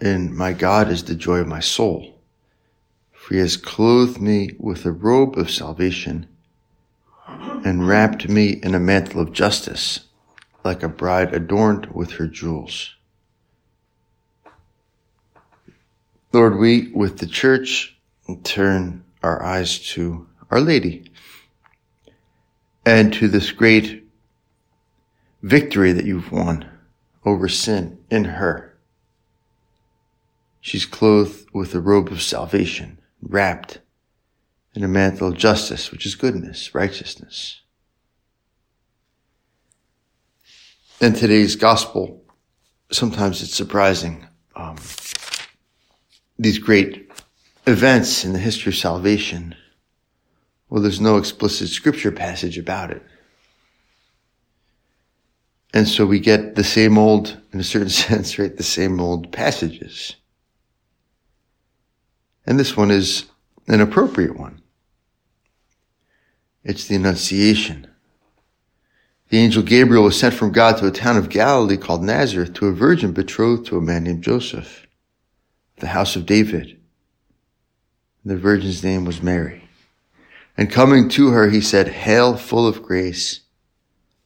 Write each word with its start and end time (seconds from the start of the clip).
and 0.00 0.34
my 0.34 0.52
God 0.52 0.90
is 0.90 1.04
the 1.04 1.14
joy 1.14 1.38
of 1.38 1.46
my 1.46 1.60
soul. 1.60 2.18
For 3.12 3.34
he 3.34 3.40
has 3.40 3.56
clothed 3.56 4.20
me 4.20 4.56
with 4.58 4.84
a 4.84 4.92
robe 4.92 5.36
of 5.36 5.50
salvation 5.50 6.26
and 7.28 7.86
wrapped 7.86 8.28
me 8.28 8.60
in 8.62 8.74
a 8.74 8.80
mantle 8.80 9.20
of 9.20 9.32
justice, 9.32 10.00
like 10.64 10.82
a 10.82 10.88
bride 10.88 11.34
adorned 11.34 11.86
with 11.86 12.12
her 12.12 12.26
jewels. 12.26 12.94
Lord, 16.32 16.58
we 16.58 16.90
with 16.92 17.18
the 17.18 17.26
church 17.26 17.98
turn 18.44 19.04
our 19.22 19.42
eyes 19.42 19.78
to 19.90 20.28
Our 20.50 20.60
Lady 20.60 21.10
and 22.86 23.12
to 23.14 23.28
this 23.28 23.50
great 23.50 24.04
victory 25.42 25.92
that 25.92 26.04
you've 26.04 26.32
won 26.32 26.68
over 27.24 27.48
sin 27.48 27.98
in 28.10 28.24
her. 28.24 28.69
She's 30.60 30.86
clothed 30.86 31.48
with 31.52 31.74
a 31.74 31.80
robe 31.80 32.08
of 32.08 32.22
salvation, 32.22 32.98
wrapped 33.22 33.78
in 34.74 34.84
a 34.84 34.88
mantle 34.88 35.28
of 35.28 35.36
justice, 35.36 35.90
which 35.90 36.06
is 36.06 36.14
goodness, 36.14 36.74
righteousness. 36.74 37.60
In 41.00 41.14
today's 41.14 41.56
gospel, 41.56 42.22
sometimes 42.92 43.42
it's 43.42 43.54
surprising. 43.54 44.26
Um, 44.54 44.76
these 46.38 46.58
great 46.58 47.10
events 47.66 48.24
in 48.24 48.32
the 48.34 48.38
history 48.38 48.70
of 48.70 48.76
salvation, 48.76 49.54
well, 50.68 50.82
there's 50.82 51.00
no 51.00 51.16
explicit 51.16 51.68
scripture 51.68 52.12
passage 52.12 52.58
about 52.58 52.90
it. 52.90 53.02
And 55.72 55.88
so 55.88 56.04
we 56.04 56.18
get 56.18 56.54
the 56.54 56.64
same 56.64 56.98
old, 56.98 57.36
in 57.52 57.60
a 57.60 57.64
certain 57.64 57.88
sense, 57.90 58.38
right, 58.38 58.54
the 58.54 58.62
same 58.62 59.00
old 59.00 59.32
passages. 59.32 60.16
And 62.46 62.58
this 62.58 62.76
one 62.76 62.90
is 62.90 63.26
an 63.68 63.80
appropriate 63.80 64.38
one. 64.38 64.60
It's 66.64 66.86
the 66.86 66.96
Annunciation. 66.96 67.86
The 69.30 69.38
angel 69.38 69.62
Gabriel 69.62 70.04
was 70.04 70.18
sent 70.18 70.34
from 70.34 70.50
God 70.52 70.78
to 70.78 70.86
a 70.86 70.90
town 70.90 71.16
of 71.16 71.28
Galilee 71.28 71.76
called 71.76 72.02
Nazareth 72.02 72.52
to 72.54 72.66
a 72.66 72.72
virgin 72.72 73.12
betrothed 73.12 73.66
to 73.66 73.78
a 73.78 73.80
man 73.80 74.04
named 74.04 74.24
Joseph, 74.24 74.86
the 75.76 75.88
house 75.88 76.16
of 76.16 76.26
David. 76.26 76.80
The 78.24 78.36
virgin's 78.36 78.82
name 78.82 79.04
was 79.04 79.22
Mary. 79.22 79.68
And 80.56 80.70
coming 80.70 81.08
to 81.10 81.28
her, 81.28 81.48
he 81.48 81.60
said, 81.60 81.88
Hail, 81.88 82.36
full 82.36 82.66
of 82.66 82.82
grace, 82.82 83.40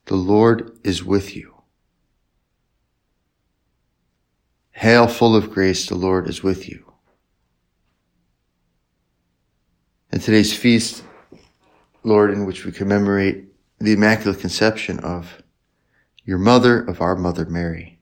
the 0.06 0.16
Lord 0.16 0.76
is 0.82 1.04
with 1.04 1.36
you. 1.36 1.54
Hail, 4.72 5.06
full 5.06 5.36
of 5.36 5.50
grace, 5.50 5.86
the 5.86 5.94
Lord 5.94 6.28
is 6.28 6.42
with 6.42 6.68
you. 6.68 6.83
And 10.14 10.22
today's 10.22 10.56
feast, 10.56 11.02
Lord, 12.04 12.30
in 12.30 12.46
which 12.46 12.64
we 12.64 12.70
commemorate 12.70 13.46
the 13.80 13.94
Immaculate 13.94 14.38
Conception 14.38 15.00
of 15.00 15.42
your 16.24 16.38
mother, 16.38 16.84
of 16.84 17.00
our 17.00 17.16
mother 17.16 17.44
Mary, 17.46 17.98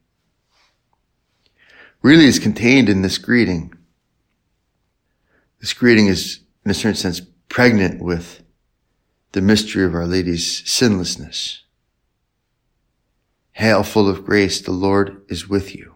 really 2.03 2.27
is 2.27 2.39
contained 2.39 2.91
in 2.91 3.01
this 3.01 3.17
greeting. 3.17 3.73
This 5.59 5.73
greeting 5.73 6.07
is, 6.07 6.41
in 6.67 6.71
a 6.71 6.75
certain 6.75 6.97
sense, 6.97 7.23
pregnant 7.49 8.03
with 8.03 8.43
the 9.33 9.41
mystery 9.41 9.87
of 9.87 9.95
Our 9.95 10.07
Lady's 10.07 10.71
sinlessness. 10.71 11.63
Hail, 13.53 13.83
full 13.83 14.07
of 14.07 14.27
grace, 14.27 14.61
the 14.61 14.73
Lord 14.73 15.23
is 15.31 15.49
with 15.49 15.75
you. 15.75 15.95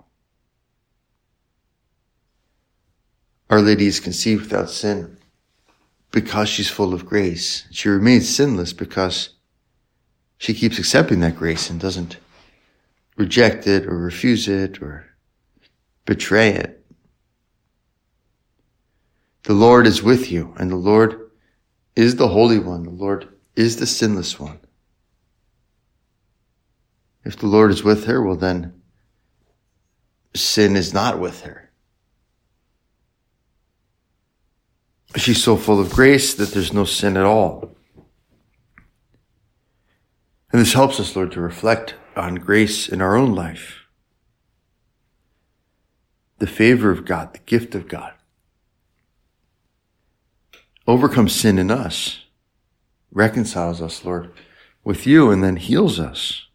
Our 3.50 3.60
Lady 3.60 3.86
is 3.86 4.00
conceived 4.00 4.44
without 4.44 4.70
sin 4.70 5.18
because 6.16 6.48
she's 6.48 6.70
full 6.70 6.94
of 6.94 7.04
grace. 7.04 7.66
She 7.70 7.90
remains 7.90 8.26
sinless 8.26 8.72
because 8.72 9.34
she 10.38 10.54
keeps 10.54 10.78
accepting 10.78 11.20
that 11.20 11.36
grace 11.36 11.68
and 11.68 11.78
doesn't 11.78 12.16
reject 13.18 13.66
it 13.66 13.84
or 13.84 13.98
refuse 13.98 14.48
it 14.48 14.80
or 14.80 15.04
betray 16.06 16.54
it. 16.54 16.82
The 19.42 19.52
Lord 19.52 19.86
is 19.86 20.02
with 20.02 20.32
you 20.32 20.54
and 20.56 20.70
the 20.70 20.76
Lord 20.76 21.32
is 21.94 22.16
the 22.16 22.28
Holy 22.28 22.60
One. 22.60 22.84
The 22.84 22.90
Lord 22.92 23.28
is 23.54 23.76
the 23.76 23.86
sinless 23.86 24.40
one. 24.40 24.60
If 27.26 27.36
the 27.36 27.46
Lord 27.46 27.70
is 27.70 27.84
with 27.84 28.06
her, 28.06 28.22
well 28.22 28.36
then 28.36 28.72
sin 30.34 30.76
is 30.76 30.94
not 30.94 31.20
with 31.20 31.42
her. 31.42 31.65
She's 35.16 35.42
so 35.42 35.56
full 35.56 35.80
of 35.80 35.90
grace 35.90 36.34
that 36.34 36.50
there's 36.50 36.74
no 36.74 36.84
sin 36.84 37.16
at 37.16 37.24
all. 37.24 37.74
And 40.52 40.60
this 40.60 40.74
helps 40.74 41.00
us, 41.00 41.16
Lord, 41.16 41.32
to 41.32 41.40
reflect 41.40 41.94
on 42.14 42.36
grace 42.36 42.88
in 42.88 43.00
our 43.00 43.16
own 43.16 43.34
life. 43.34 43.86
The 46.38 46.46
favor 46.46 46.90
of 46.90 47.04
God, 47.04 47.32
the 47.32 47.40
gift 47.40 47.74
of 47.74 47.88
God. 47.88 48.12
Overcomes 50.86 51.34
sin 51.34 51.58
in 51.58 51.70
us, 51.70 52.26
reconciles 53.10 53.82
us, 53.82 54.04
Lord, 54.04 54.30
with 54.84 55.06
you, 55.06 55.30
and 55.30 55.42
then 55.42 55.56
heals 55.56 55.98
us. 55.98 56.46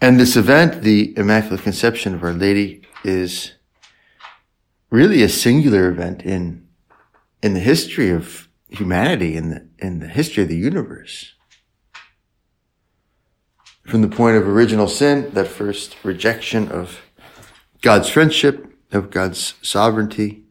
And 0.00 0.20
this 0.20 0.36
event, 0.36 0.82
the 0.82 1.12
Immaculate 1.18 1.62
Conception 1.62 2.14
of 2.14 2.22
Our 2.22 2.32
Lady, 2.32 2.82
is 3.04 3.55
really 4.90 5.22
a 5.22 5.28
singular 5.28 5.88
event 5.88 6.22
in, 6.22 6.66
in 7.42 7.54
the 7.54 7.60
history 7.60 8.10
of 8.10 8.48
humanity, 8.68 9.36
in 9.36 9.50
the, 9.50 9.68
in 9.78 10.00
the 10.00 10.08
history 10.08 10.42
of 10.42 10.48
the 10.48 10.56
universe. 10.56 11.34
From 13.84 14.02
the 14.02 14.08
point 14.08 14.36
of 14.36 14.48
original 14.48 14.88
sin, 14.88 15.30
that 15.34 15.46
first 15.46 15.96
rejection 16.02 16.68
of 16.68 17.00
God's 17.82 18.08
friendship, 18.08 18.66
of 18.92 19.10
God's 19.10 19.54
sovereignty 19.62 20.44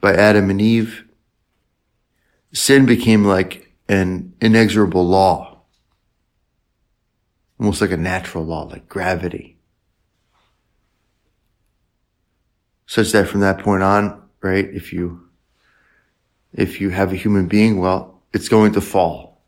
by 0.00 0.14
Adam 0.14 0.48
and 0.48 0.60
Eve, 0.60 1.04
sin 2.52 2.86
became 2.86 3.24
like 3.24 3.74
an 3.88 4.32
inexorable 4.40 5.06
law 5.06 5.50
almost 7.60 7.82
like 7.82 7.90
a 7.90 7.96
natural 7.96 8.44
law, 8.44 8.62
like 8.62 8.88
gravity. 8.88 9.58
Such 12.90 13.12
that 13.12 13.28
from 13.28 13.38
that 13.42 13.60
point 13.60 13.84
on, 13.84 14.20
right, 14.42 14.68
if 14.68 14.92
you, 14.92 15.28
if 16.52 16.80
you 16.80 16.90
have 16.90 17.12
a 17.12 17.16
human 17.16 17.46
being, 17.46 17.78
well, 17.78 18.20
it's 18.32 18.48
going 18.48 18.72
to 18.72 18.80
fall. 18.80 19.44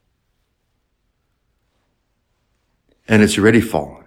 And 3.08 3.20
it's 3.20 3.36
already 3.36 3.60
fallen. 3.60 4.04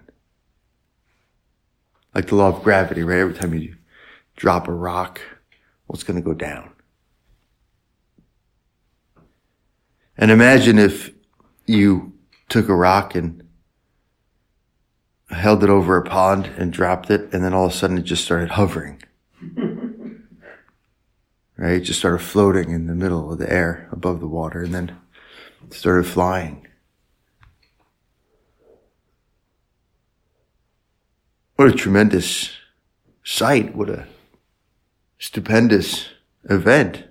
Like 2.14 2.28
the 2.28 2.34
law 2.34 2.48
of 2.48 2.62
gravity, 2.62 3.02
right? 3.02 3.18
Every 3.18 3.34
time 3.34 3.52
you 3.52 3.76
drop 4.36 4.68
a 4.68 4.72
rock, 4.72 5.20
well, 5.86 5.96
it's 5.96 6.02
going 6.02 6.16
to 6.16 6.24
go 6.24 6.32
down. 6.32 6.72
And 10.16 10.30
imagine 10.30 10.78
if 10.78 11.10
you 11.66 12.14
took 12.48 12.70
a 12.70 12.74
rock 12.74 13.14
and 13.14 13.46
held 15.28 15.62
it 15.62 15.68
over 15.68 15.98
a 15.98 16.02
pond 16.02 16.46
and 16.56 16.72
dropped 16.72 17.10
it, 17.10 17.34
and 17.34 17.44
then 17.44 17.52
all 17.52 17.66
of 17.66 17.72
a 17.72 17.74
sudden 17.74 17.98
it 17.98 18.04
just 18.04 18.24
started 18.24 18.52
hovering. 18.52 19.02
Right? 21.56 21.74
It 21.74 21.80
just 21.80 21.98
started 21.98 22.18
floating 22.18 22.70
in 22.70 22.86
the 22.86 22.94
middle 22.94 23.32
of 23.32 23.38
the 23.38 23.50
air 23.50 23.88
above 23.92 24.20
the 24.20 24.26
water, 24.26 24.62
and 24.62 24.74
then 24.74 24.96
started 25.70 26.06
flying. 26.06 26.66
What 31.56 31.68
a 31.68 31.72
tremendous 31.72 32.50
sight. 33.24 33.74
What 33.74 33.88
a 33.88 34.06
stupendous 35.18 36.08
event. 36.44 37.04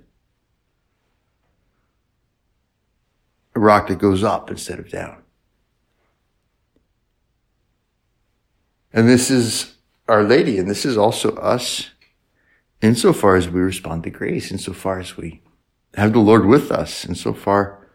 A 3.56 3.60
rock 3.60 3.88
that 3.88 3.98
goes 3.98 4.24
up 4.24 4.52
instead 4.52 4.80
of 4.80 4.90
down. 4.90 5.24
And 8.94 9.10
this 9.10 9.30
is 9.30 9.76
Our 10.08 10.24
Lady, 10.24 10.58
and 10.58 10.70
this 10.70 10.86
is 10.86 10.96
also 10.96 11.36
us 11.36 11.90
insofar 12.82 13.36
as 13.36 13.50
we 13.50 13.62
respond 13.62 14.04
to 14.04 14.10
grace, 14.10 14.52
insofar 14.52 15.00
as 15.00 15.18
we 15.18 15.42
have 15.96 16.14
the 16.14 16.20
Lord 16.20 16.46
with 16.46 16.72
us, 16.72 17.06
insofar 17.06 17.88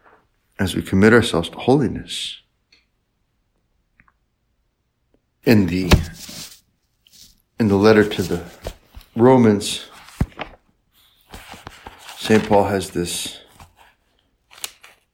as 0.59 0.75
we 0.75 0.81
commit 0.81 1.13
ourselves 1.13 1.49
to 1.49 1.57
holiness. 1.57 2.41
In 5.43 5.67
the 5.67 5.91
in 7.59 7.67
the 7.67 7.75
letter 7.75 8.07
to 8.07 8.23
the 8.23 8.43
Romans, 9.15 9.85
St. 12.17 12.47
Paul 12.47 12.65
has 12.65 12.91
this 12.91 13.39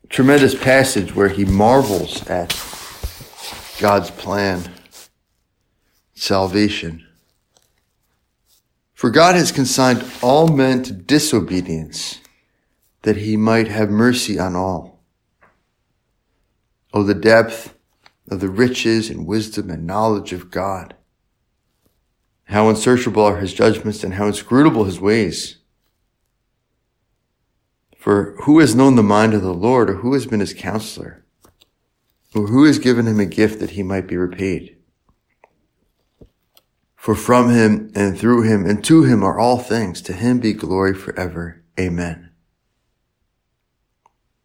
tremendous 0.09 0.55
passage 0.55 1.15
where 1.15 1.29
he 1.29 1.45
marvels 1.45 2.27
at 2.27 2.49
God's 3.79 4.11
plan, 4.11 4.73
salvation. 6.15 7.06
For 8.97 9.11
God 9.11 9.35
has 9.35 9.51
consigned 9.51 10.03
all 10.23 10.47
men 10.47 10.81
to 10.81 10.91
disobedience 10.91 12.19
that 13.03 13.17
he 13.17 13.37
might 13.37 13.67
have 13.67 13.91
mercy 13.91 14.39
on 14.39 14.55
all. 14.55 15.03
Oh, 16.91 17.03
the 17.03 17.13
depth 17.13 17.75
of 18.27 18.39
the 18.39 18.49
riches 18.49 19.11
and 19.11 19.27
wisdom 19.27 19.69
and 19.69 19.85
knowledge 19.85 20.33
of 20.33 20.49
God. 20.49 20.95
How 22.45 22.69
unsearchable 22.69 23.23
are 23.23 23.37
his 23.37 23.53
judgments 23.53 24.03
and 24.03 24.15
how 24.15 24.25
inscrutable 24.25 24.85
his 24.85 24.99
ways. 24.99 25.57
For 27.95 28.35
who 28.45 28.57
has 28.57 28.73
known 28.73 28.95
the 28.95 29.03
mind 29.03 29.35
of 29.35 29.43
the 29.43 29.53
Lord 29.53 29.91
or 29.91 29.97
who 29.97 30.15
has 30.15 30.25
been 30.25 30.39
his 30.39 30.55
counselor? 30.55 31.23
Or 32.33 32.47
who 32.47 32.63
has 32.63 32.79
given 32.79 33.05
him 33.05 33.19
a 33.19 33.27
gift 33.27 33.59
that 33.59 33.71
he 33.71 33.83
might 33.83 34.07
be 34.07 34.17
repaid? 34.17 34.76
For 37.07 37.15
from 37.15 37.51
him 37.51 37.89
and 37.95 38.19
through 38.19 38.41
him 38.41 38.65
and 38.65 38.83
to 38.83 39.03
him 39.03 39.23
are 39.23 39.39
all 39.39 39.59
things. 39.59 40.01
To 40.01 40.11
him 40.11 40.39
be 40.39 40.51
glory 40.51 40.93
forever. 40.93 41.63
Amen. 41.79 42.31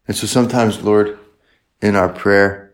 And 0.07 0.15
so 0.15 0.27
sometimes, 0.27 0.81
Lord, 0.81 1.19
in 1.81 1.97
our 1.97 2.07
prayer, 2.07 2.73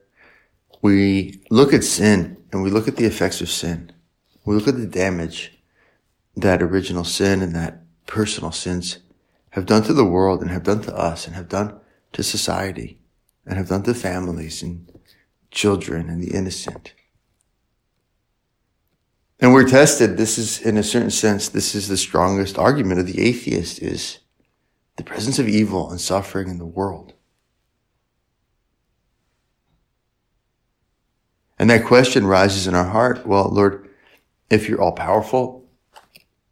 we 0.83 1.41
look 1.49 1.73
at 1.73 1.83
sin 1.83 2.37
and 2.51 2.61
we 2.61 2.69
look 2.69 2.87
at 2.87 2.97
the 2.97 3.05
effects 3.05 3.41
of 3.41 3.49
sin. 3.49 3.91
We 4.45 4.53
look 4.53 4.67
at 4.67 4.77
the 4.77 4.85
damage 4.85 5.57
that 6.35 6.61
original 6.61 7.03
sin 7.03 7.41
and 7.41 7.55
that 7.55 7.81
personal 8.05 8.51
sins 8.51 8.99
have 9.53 9.65
done 9.65 9.81
to 9.85 9.93
the 9.93 10.05
world 10.05 10.41
and 10.41 10.51
have 10.51 10.65
done 10.65 10.83
to 10.83 10.95
us 10.95 11.25
and 11.25 11.35
have 11.35 11.49
done 11.49 11.79
to 12.13 12.21
society 12.21 13.01
and 13.43 13.57
have 13.57 13.69
done 13.69 13.81
to 13.81 13.95
families 13.95 14.61
and 14.61 14.87
children 15.49 16.09
and 16.09 16.21
the 16.21 16.35
innocent. 16.35 16.93
And 19.39 19.53
we're 19.53 19.67
tested. 19.67 20.17
This 20.17 20.37
is, 20.37 20.59
in 20.61 20.77
a 20.77 20.83
certain 20.83 21.11
sense, 21.11 21.47
this 21.47 21.73
is 21.73 21.87
the 21.87 21.97
strongest 21.97 22.57
argument 22.57 22.99
of 22.99 23.07
the 23.07 23.21
atheist 23.21 23.81
is 23.81 24.19
the 24.97 25.03
presence 25.03 25.39
of 25.39 25.47
evil 25.47 25.89
and 25.89 25.99
suffering 25.99 26.49
in 26.49 26.57
the 26.57 26.65
world. 26.65 27.13
And 31.57 31.69
that 31.69 31.85
question 31.85 32.25
rises 32.25 32.67
in 32.67 32.75
our 32.75 32.85
heart. 32.85 33.25
Well, 33.25 33.49
Lord, 33.49 33.89
if 34.49 34.67
you're 34.67 34.81
all 34.81 34.93
powerful, 34.93 35.69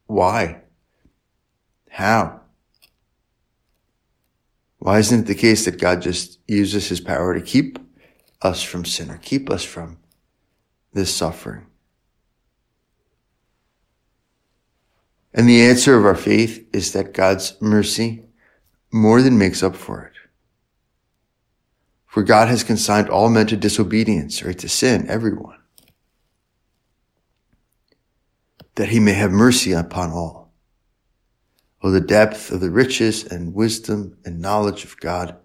why? 0.05 0.61
How? 1.89 2.41
Why 4.79 4.99
isn't 4.99 5.21
it 5.21 5.25
the 5.27 5.35
case 5.35 5.65
that 5.65 5.79
God 5.79 6.01
just 6.01 6.39
uses 6.47 6.87
his 6.87 7.01
power 7.01 7.33
to 7.33 7.41
keep 7.41 7.79
us 8.41 8.63
from 8.63 8.85
sin 8.85 9.09
or 9.09 9.17
keep 9.17 9.49
us 9.49 9.63
from 9.63 9.97
this 10.93 11.13
suffering? 11.13 11.67
And 15.33 15.47
the 15.47 15.61
answer 15.61 15.95
of 15.95 16.05
our 16.05 16.15
faith 16.15 16.67
is 16.73 16.93
that 16.93 17.13
God's 17.13 17.59
mercy 17.61 18.23
more 18.91 19.21
than 19.21 19.37
makes 19.37 19.61
up 19.61 19.75
for 19.75 20.03
it. 20.03 20.13
For 22.05 22.23
God 22.23 22.47
has 22.47 22.63
consigned 22.63 23.09
all 23.09 23.29
men 23.29 23.45
to 23.47 23.57
disobedience 23.57 24.41
or 24.41 24.53
to 24.53 24.67
sin, 24.67 25.05
everyone, 25.07 25.59
that 28.75 28.89
he 28.89 28.99
may 28.99 29.13
have 29.13 29.31
mercy 29.31 29.71
upon 29.73 30.11
all. 30.11 30.51
Oh, 31.83 31.91
the 31.91 32.01
depth 32.01 32.51
of 32.51 32.59
the 32.59 32.71
riches 32.71 33.23
and 33.23 33.53
wisdom 33.53 34.17
and 34.25 34.41
knowledge 34.41 34.83
of 34.83 34.99
God. 34.99 35.37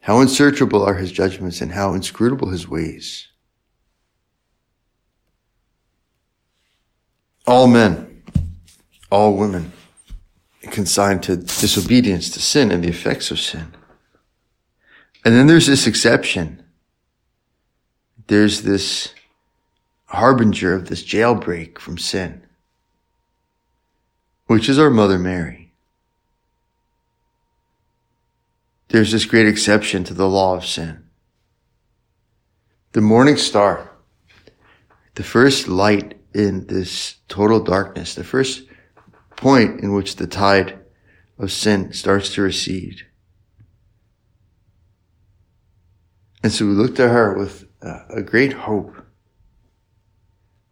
How 0.00 0.20
unsearchable 0.20 0.82
are 0.82 0.94
his 0.94 1.12
judgments 1.12 1.60
and 1.60 1.72
how 1.72 1.92
inscrutable 1.92 2.48
his 2.48 2.66
ways. 2.66 3.28
All 7.46 7.66
men, 7.66 8.07
all 9.10 9.36
women, 9.36 9.72
consigned 10.62 11.22
to 11.24 11.36
disobedience, 11.36 12.30
to 12.30 12.40
sin, 12.40 12.70
and 12.70 12.84
the 12.84 12.88
effects 12.88 13.30
of 13.30 13.38
sin. 13.38 13.74
And 15.24 15.34
then 15.34 15.46
there's 15.46 15.66
this 15.66 15.86
exception. 15.86 16.62
There's 18.26 18.62
this 18.62 19.14
harbinger 20.06 20.74
of 20.74 20.88
this 20.88 21.02
jailbreak 21.02 21.78
from 21.78 21.98
sin 21.98 22.42
which 24.48 24.68
is 24.68 24.78
our 24.78 24.90
Mother 24.90 25.18
Mary. 25.18 25.70
There's 28.88 29.12
this 29.12 29.26
great 29.26 29.46
exception 29.46 30.04
to 30.04 30.14
the 30.14 30.28
law 30.28 30.56
of 30.56 30.64
sin. 30.64 31.04
The 32.92 33.02
morning 33.02 33.36
star, 33.36 33.90
the 35.14 35.22
first 35.22 35.68
light 35.68 36.18
in 36.32 36.66
this 36.66 37.16
total 37.28 37.60
darkness, 37.60 38.14
the 38.14 38.24
first 38.24 38.62
point 39.38 39.80
in 39.80 39.92
which 39.92 40.16
the 40.16 40.26
tide 40.26 40.78
of 41.38 41.52
sin 41.52 41.92
starts 41.92 42.34
to 42.34 42.42
recede. 42.42 43.02
And 46.42 46.52
so 46.52 46.66
we 46.66 46.72
look 46.72 46.96
to 46.96 47.08
her 47.08 47.38
with 47.38 47.66
a 47.80 48.20
great 48.20 48.52
hope 48.52 48.96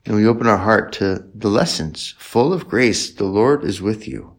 and 0.04 0.16
we 0.16 0.26
open 0.26 0.46
our 0.46 0.58
heart 0.58 0.92
to 0.94 1.24
the 1.34 1.48
lessons 1.48 2.14
full 2.18 2.52
of 2.52 2.68
grace. 2.68 3.12
The 3.12 3.24
Lord 3.24 3.64
is 3.64 3.80
with 3.80 4.06
you. 4.06 4.36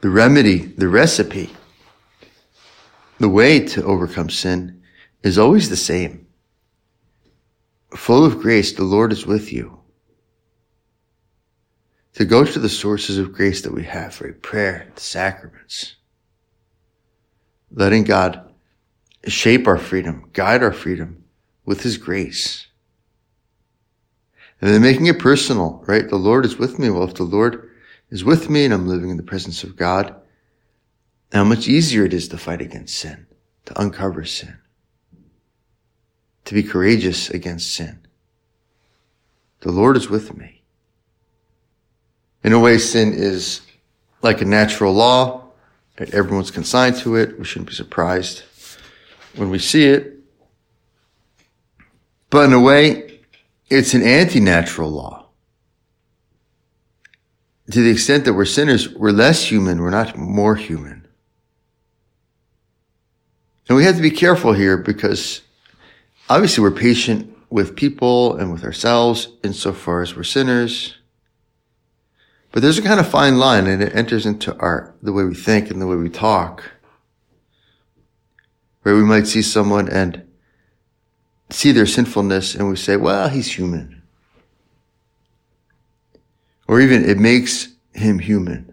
The 0.00 0.10
remedy, 0.10 0.58
the 0.58 0.88
recipe, 0.88 1.50
the 3.18 3.28
way 3.28 3.60
to 3.60 3.84
overcome 3.84 4.30
sin 4.30 4.82
is 5.22 5.36
always 5.36 5.68
the 5.68 5.76
same. 5.76 6.26
Full 7.94 8.24
of 8.24 8.38
grace, 8.38 8.72
the 8.72 8.84
Lord 8.84 9.12
is 9.12 9.26
with 9.26 9.52
you. 9.52 9.79
To 12.20 12.26
go 12.26 12.44
to 12.44 12.58
the 12.58 12.68
sources 12.68 13.16
of 13.16 13.32
grace 13.32 13.62
that 13.62 13.72
we 13.72 13.84
have 13.84 14.14
for 14.14 14.30
prayer, 14.30 14.92
the 14.94 15.00
sacraments, 15.00 15.96
letting 17.70 18.04
God 18.04 18.52
shape 19.26 19.66
our 19.66 19.78
freedom, 19.78 20.28
guide 20.34 20.62
our 20.62 20.70
freedom 20.70 21.24
with 21.64 21.82
his 21.82 21.96
grace. 21.96 22.66
And 24.60 24.70
then 24.70 24.82
making 24.82 25.06
it 25.06 25.18
personal, 25.18 25.82
right? 25.86 26.06
The 26.06 26.16
Lord 26.16 26.44
is 26.44 26.58
with 26.58 26.78
me. 26.78 26.90
Well, 26.90 27.04
if 27.04 27.14
the 27.14 27.22
Lord 27.22 27.70
is 28.10 28.22
with 28.22 28.50
me 28.50 28.66
and 28.66 28.74
I'm 28.74 28.86
living 28.86 29.08
in 29.08 29.16
the 29.16 29.22
presence 29.22 29.64
of 29.64 29.74
God, 29.74 30.14
how 31.32 31.44
much 31.44 31.68
easier 31.68 32.04
it 32.04 32.12
is 32.12 32.28
to 32.28 32.36
fight 32.36 32.60
against 32.60 32.98
sin, 32.98 33.28
to 33.64 33.80
uncover 33.80 34.26
sin, 34.26 34.58
to 36.44 36.52
be 36.52 36.64
courageous 36.64 37.30
against 37.30 37.72
sin. 37.72 38.06
The 39.60 39.72
Lord 39.72 39.96
is 39.96 40.10
with 40.10 40.36
me. 40.36 40.59
In 42.42 42.52
a 42.52 42.58
way, 42.58 42.78
sin 42.78 43.12
is 43.12 43.60
like 44.22 44.40
a 44.40 44.44
natural 44.44 44.92
law. 44.92 45.44
That 45.96 46.14
everyone's 46.14 46.50
consigned 46.50 46.96
to 46.98 47.16
it. 47.16 47.38
We 47.38 47.44
shouldn't 47.44 47.68
be 47.68 47.74
surprised 47.74 48.42
when 49.36 49.50
we 49.50 49.58
see 49.58 49.84
it. 49.84 50.14
But 52.30 52.46
in 52.46 52.52
a 52.54 52.60
way, 52.60 53.20
it's 53.68 53.92
an 53.92 54.02
anti-natural 54.02 54.90
law. 54.90 55.26
To 57.70 57.82
the 57.82 57.90
extent 57.90 58.24
that 58.24 58.34
we're 58.34 58.46
sinners, 58.46 58.88
we're 58.88 59.12
less 59.12 59.44
human, 59.44 59.80
we're 59.80 59.90
not 59.90 60.16
more 60.16 60.56
human. 60.56 61.06
And 63.68 63.76
we 63.76 63.84
have 63.84 63.96
to 63.96 64.02
be 64.02 64.10
careful 64.10 64.52
here 64.52 64.76
because 64.76 65.42
obviously 66.28 66.62
we're 66.62 66.72
patient 66.72 67.36
with 67.50 67.76
people 67.76 68.36
and 68.36 68.50
with 68.50 68.64
ourselves 68.64 69.28
insofar 69.44 70.02
as 70.02 70.16
we're 70.16 70.24
sinners. 70.24 70.96
But 72.52 72.62
there's 72.62 72.78
a 72.78 72.82
kind 72.82 72.98
of 72.98 73.08
fine 73.08 73.38
line 73.38 73.66
and 73.66 73.82
it 73.82 73.94
enters 73.94 74.26
into 74.26 74.56
our, 74.58 74.94
the 75.02 75.12
way 75.12 75.24
we 75.24 75.34
think 75.34 75.70
and 75.70 75.80
the 75.80 75.86
way 75.86 75.96
we 75.96 76.08
talk. 76.08 76.64
Where 78.82 78.96
we 78.96 79.04
might 79.04 79.26
see 79.26 79.42
someone 79.42 79.88
and 79.88 80.26
see 81.50 81.72
their 81.72 81.86
sinfulness 81.86 82.54
and 82.54 82.68
we 82.68 82.76
say, 82.76 82.96
well, 82.96 83.28
he's 83.28 83.54
human. 83.54 84.02
Or 86.66 86.80
even 86.80 87.08
it 87.08 87.18
makes 87.18 87.68
him 87.92 88.18
human. 88.18 88.72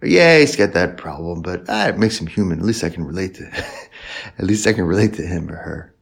Or, 0.00 0.08
yeah, 0.08 0.38
he's 0.38 0.56
got 0.56 0.72
that 0.74 0.96
problem, 0.96 1.42
but 1.42 1.64
ah, 1.68 1.88
it 1.88 1.98
makes 1.98 2.20
him 2.20 2.26
human. 2.26 2.60
At 2.60 2.64
least 2.64 2.84
I 2.84 2.90
can 2.90 3.04
relate 3.04 3.34
to, 3.34 3.46
at 4.38 4.44
least 4.44 4.66
I 4.66 4.72
can 4.72 4.84
relate 4.84 5.14
to 5.14 5.22
him 5.22 5.50
or 5.50 5.56
her. 5.56 5.94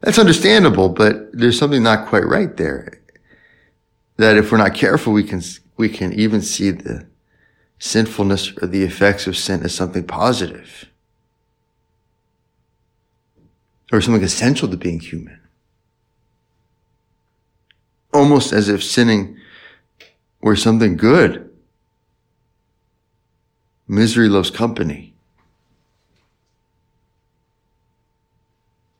That's 0.00 0.18
understandable, 0.18 0.90
but 0.90 1.30
there's 1.32 1.58
something 1.58 1.82
not 1.82 2.06
quite 2.06 2.24
right 2.24 2.56
there. 2.56 2.97
That 4.18 4.36
if 4.36 4.52
we're 4.52 4.58
not 4.58 4.74
careful, 4.74 5.12
we 5.12 5.24
can, 5.24 5.40
we 5.76 5.88
can 5.88 6.12
even 6.12 6.42
see 6.42 6.70
the 6.70 7.06
sinfulness 7.78 8.52
or 8.60 8.66
the 8.66 8.82
effects 8.82 9.26
of 9.26 9.36
sin 9.36 9.62
as 9.62 9.74
something 9.74 10.04
positive 10.04 10.86
or 13.92 14.00
something 14.00 14.22
essential 14.22 14.68
to 14.68 14.76
being 14.76 15.00
human. 15.00 15.40
Almost 18.12 18.52
as 18.52 18.68
if 18.68 18.82
sinning 18.82 19.38
were 20.40 20.56
something 20.56 20.96
good. 20.96 21.48
Misery 23.86 24.28
loves 24.28 24.50
company. 24.50 25.14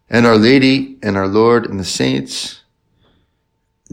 And 0.08 0.26
Our 0.26 0.38
Lady 0.38 0.96
and 1.02 1.16
our 1.16 1.28
Lord 1.28 1.68
and 1.68 1.78
the 1.78 1.84
saints 1.84 2.62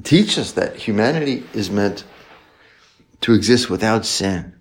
teach 0.04 0.38
us 0.38 0.52
that 0.54 0.76
humanity 0.76 1.44
is 1.54 1.70
meant 1.70 2.04
to 3.22 3.34
exist 3.34 3.70
without 3.70 4.06
sin. 4.06 4.54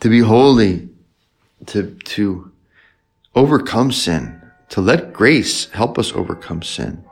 To 0.00 0.08
be 0.08 0.20
holy, 0.20 0.88
to, 1.66 1.94
to 2.04 2.52
overcome 3.34 3.92
sin, 3.92 4.40
to 4.70 4.80
let 4.80 5.12
grace 5.12 5.70
help 5.70 5.98
us 5.98 6.12
overcome 6.12 6.62
sin. 6.62 7.04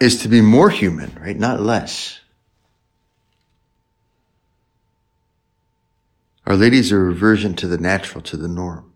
Is 0.00 0.22
to 0.22 0.28
be 0.28 0.40
more 0.40 0.70
human, 0.70 1.16
right? 1.20 1.36
Not 1.36 1.60
less. 1.60 2.17
Our 6.48 6.56
Lady 6.56 6.78
is 6.78 6.92
a 6.92 6.96
reversion 6.96 7.52
to 7.56 7.66
the 7.66 7.76
natural, 7.76 8.22
to 8.22 8.38
the 8.38 8.48
norm. 8.48 8.94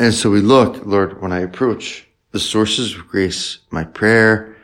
And 0.00 0.14
so 0.14 0.30
we 0.30 0.40
look, 0.40 0.86
Lord, 0.86 1.20
when 1.20 1.32
I 1.32 1.40
approach 1.40 2.08
the 2.30 2.40
sources 2.40 2.94
of 2.94 3.06
grace, 3.06 3.58
my 3.70 3.84
prayer, 3.84 4.56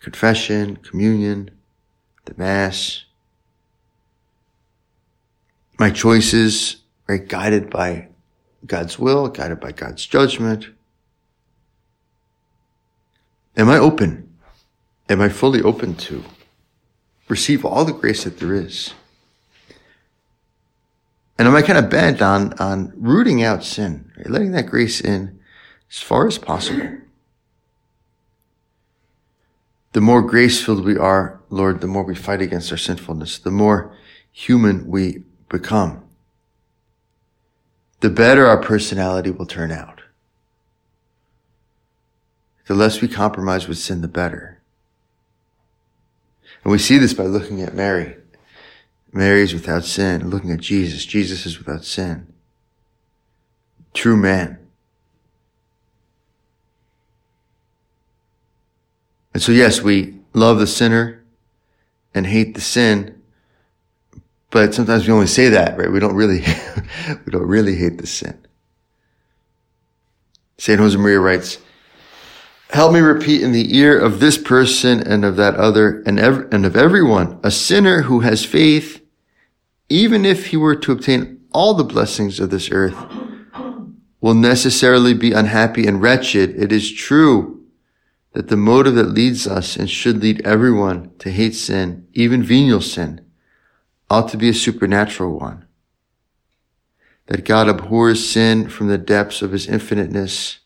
confession, 0.00 0.76
communion, 0.76 1.50
the 2.24 2.32
Mass, 2.38 3.04
my 5.78 5.90
choices, 5.90 6.78
right, 7.06 7.28
guided 7.28 7.68
by 7.68 8.08
God's 8.64 8.98
will, 8.98 9.28
guided 9.28 9.60
by 9.60 9.72
God's 9.72 10.06
judgment. 10.06 10.68
Am 13.54 13.68
I 13.68 13.76
open? 13.76 14.34
Am 15.10 15.20
I 15.20 15.28
fully 15.28 15.60
open 15.60 15.94
to 15.96 16.24
receive 17.28 17.66
all 17.66 17.84
the 17.84 17.92
grace 17.92 18.24
that 18.24 18.38
there 18.38 18.54
is? 18.54 18.94
And 21.38 21.46
am 21.46 21.54
I 21.54 21.62
kind 21.62 21.78
of 21.78 21.90
bent 21.90 22.22
on, 22.22 22.54
on 22.54 22.92
rooting 22.96 23.42
out 23.42 23.62
sin, 23.62 24.10
right? 24.16 24.30
letting 24.30 24.52
that 24.52 24.66
grace 24.66 25.00
in 25.00 25.38
as 25.90 25.98
far 25.98 26.26
as 26.26 26.38
possible? 26.38 26.98
The 29.92 30.00
more 30.00 30.22
grace 30.22 30.62
filled 30.62 30.84
we 30.84 30.96
are, 30.96 31.40
Lord, 31.50 31.80
the 31.80 31.86
more 31.86 32.04
we 32.04 32.14
fight 32.14 32.42
against 32.42 32.70
our 32.70 32.78
sinfulness, 32.78 33.38
the 33.38 33.50
more 33.50 33.94
human 34.30 34.86
we 34.86 35.24
become, 35.48 36.04
the 38.00 38.10
better 38.10 38.46
our 38.46 38.60
personality 38.60 39.30
will 39.30 39.46
turn 39.46 39.70
out. 39.70 40.02
The 42.66 42.74
less 42.74 43.00
we 43.00 43.08
compromise 43.08 43.68
with 43.68 43.78
sin, 43.78 44.02
the 44.02 44.08
better. 44.08 44.60
And 46.62 46.72
we 46.72 46.78
see 46.78 46.98
this 46.98 47.14
by 47.14 47.24
looking 47.24 47.62
at 47.62 47.74
Mary. 47.74 48.16
Mary 49.12 49.42
is 49.42 49.54
without 49.54 49.84
sin. 49.84 50.30
Looking 50.30 50.50
at 50.50 50.60
Jesus, 50.60 51.06
Jesus 51.06 51.46
is 51.46 51.58
without 51.58 51.84
sin. 51.84 52.32
True 53.94 54.16
man. 54.16 54.58
And 59.32 59.42
so, 59.42 59.52
yes, 59.52 59.82
we 59.82 60.18
love 60.32 60.58
the 60.58 60.66
sinner 60.66 61.22
and 62.14 62.26
hate 62.26 62.54
the 62.54 62.60
sin, 62.60 63.20
but 64.50 64.74
sometimes 64.74 65.06
we 65.06 65.12
only 65.12 65.26
say 65.26 65.50
that, 65.50 65.76
right? 65.76 65.92
We 65.92 66.00
don't 66.00 66.14
really, 66.14 66.40
we 67.26 67.32
don't 67.32 67.46
really 67.46 67.76
hate 67.76 67.98
the 67.98 68.06
sin. 68.06 68.46
St. 70.58 70.80
Josemaria 70.80 71.22
writes, 71.22 71.58
Help 72.70 72.92
me 72.92 73.00
repeat 73.00 73.42
in 73.42 73.52
the 73.52 73.76
ear 73.76 73.98
of 73.98 74.20
this 74.20 74.36
person 74.36 75.00
and 75.06 75.24
of 75.24 75.36
that 75.36 75.54
other 75.54 76.02
and, 76.04 76.18
ev- 76.18 76.48
and 76.52 76.66
of 76.66 76.76
everyone, 76.76 77.38
a 77.42 77.50
sinner 77.50 78.02
who 78.02 78.20
has 78.20 78.44
faith 78.44 79.00
even 79.88 80.24
if 80.24 80.46
he 80.46 80.56
were 80.56 80.74
to 80.76 80.92
obtain 80.92 81.40
all 81.52 81.74
the 81.74 81.84
blessings 81.84 82.40
of 82.40 82.50
this 82.50 82.70
earth, 82.70 82.96
will 84.20 84.34
necessarily 84.34 85.14
be 85.14 85.32
unhappy 85.32 85.86
and 85.86 86.02
wretched. 86.02 86.50
It 86.60 86.72
is 86.72 86.92
true 86.92 87.64
that 88.32 88.48
the 88.48 88.56
motive 88.56 88.94
that 88.96 89.10
leads 89.10 89.46
us 89.46 89.76
and 89.76 89.88
should 89.88 90.20
lead 90.22 90.44
everyone 90.44 91.12
to 91.18 91.30
hate 91.30 91.54
sin, 91.54 92.06
even 92.12 92.42
venial 92.42 92.80
sin, 92.80 93.24
ought 94.10 94.28
to 94.30 94.36
be 94.36 94.48
a 94.48 94.54
supernatural 94.54 95.38
one. 95.38 95.64
That 97.26 97.44
God 97.44 97.68
abhors 97.68 98.28
sin 98.28 98.68
from 98.68 98.88
the 98.88 98.98
depths 98.98 99.42
of 99.42 99.52
his 99.52 99.66
infiniteness 99.66 100.58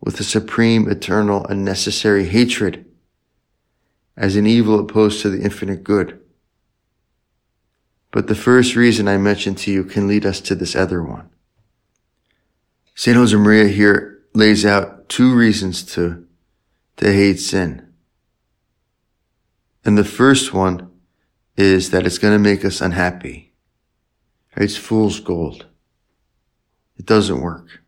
with 0.00 0.20
a 0.20 0.24
supreme, 0.24 0.88
eternal, 0.90 1.44
and 1.46 1.64
necessary 1.64 2.26
hatred 2.26 2.84
as 4.16 4.36
an 4.36 4.46
evil 4.46 4.78
opposed 4.80 5.20
to 5.22 5.30
the 5.30 5.42
infinite 5.42 5.84
good. 5.84 6.20
But 8.10 8.28
the 8.28 8.34
first 8.34 8.76
reason 8.76 9.08
I 9.08 9.18
mentioned 9.18 9.58
to 9.58 9.70
you 9.70 9.84
can 9.84 10.08
lead 10.08 10.24
us 10.24 10.40
to 10.42 10.54
this 10.54 10.74
other 10.74 11.02
one. 11.02 11.28
St. 12.94 13.16
Josemaria 13.16 13.70
here 13.70 14.22
lays 14.32 14.64
out 14.64 15.08
two 15.08 15.34
reasons 15.34 15.82
to, 15.94 16.26
to 16.96 17.12
hate 17.12 17.38
sin. 17.38 17.92
And 19.84 19.98
the 19.98 20.04
first 20.04 20.54
one 20.54 20.90
is 21.56 21.90
that 21.90 22.06
it's 22.06 22.18
going 22.18 22.32
to 22.32 22.38
make 22.38 22.64
us 22.64 22.80
unhappy. 22.80 23.52
It's 24.56 24.76
fool's 24.76 25.20
gold. 25.20 25.66
It 26.96 27.04
doesn't 27.04 27.40
work. 27.40 27.82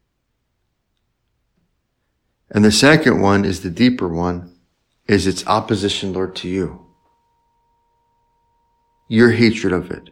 And 2.51 2.65
the 2.65 2.73
second 2.73 3.21
one 3.21 3.45
is 3.45 3.61
the 3.61 3.71
deeper 3.71 4.09
one, 4.09 4.55
is 5.07 5.27
its 5.27 5.47
opposition, 5.47 6.13
Lord, 6.13 6.35
to 6.37 6.49
you. 6.49 6.87
Your 9.07 9.33
hatred 9.33 9.73
of 9.73 9.91
it. 9.91 10.11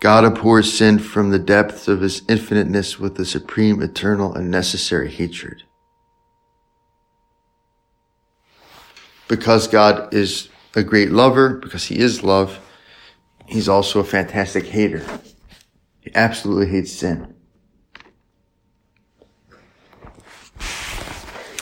God 0.00 0.24
abhors 0.24 0.72
sin 0.72 0.98
from 0.98 1.30
the 1.30 1.38
depths 1.38 1.86
of 1.86 2.00
his 2.00 2.22
infiniteness 2.28 2.98
with 2.98 3.18
a 3.20 3.24
supreme, 3.24 3.80
eternal, 3.80 4.34
and 4.34 4.50
necessary 4.50 5.10
hatred. 5.10 5.62
Because 9.28 9.68
God 9.68 10.12
is 10.12 10.48
a 10.74 10.82
great 10.82 11.10
lover, 11.10 11.58
because 11.58 11.84
he 11.84 11.98
is 11.98 12.24
love, 12.24 12.58
he's 13.46 13.68
also 13.68 14.00
a 14.00 14.04
fantastic 14.04 14.66
hater. 14.66 15.04
He 16.00 16.10
absolutely 16.14 16.66
hates 16.66 16.92
sin. 16.92 17.34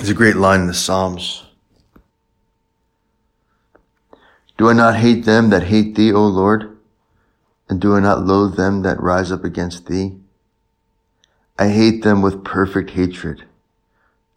There's 0.00 0.08
a 0.08 0.14
great 0.14 0.36
line 0.36 0.62
in 0.62 0.66
the 0.66 0.72
Psalms. 0.72 1.44
Do 4.56 4.70
I 4.70 4.72
not 4.72 4.96
hate 4.96 5.26
them 5.26 5.50
that 5.50 5.64
hate 5.64 5.94
thee, 5.94 6.10
O 6.10 6.26
Lord? 6.26 6.78
And 7.68 7.82
do 7.82 7.94
I 7.94 8.00
not 8.00 8.24
loathe 8.24 8.56
them 8.56 8.80
that 8.80 8.98
rise 8.98 9.30
up 9.30 9.44
against 9.44 9.88
thee? 9.88 10.16
I 11.58 11.68
hate 11.68 12.02
them 12.02 12.22
with 12.22 12.44
perfect 12.44 12.92
hatred. 12.92 13.44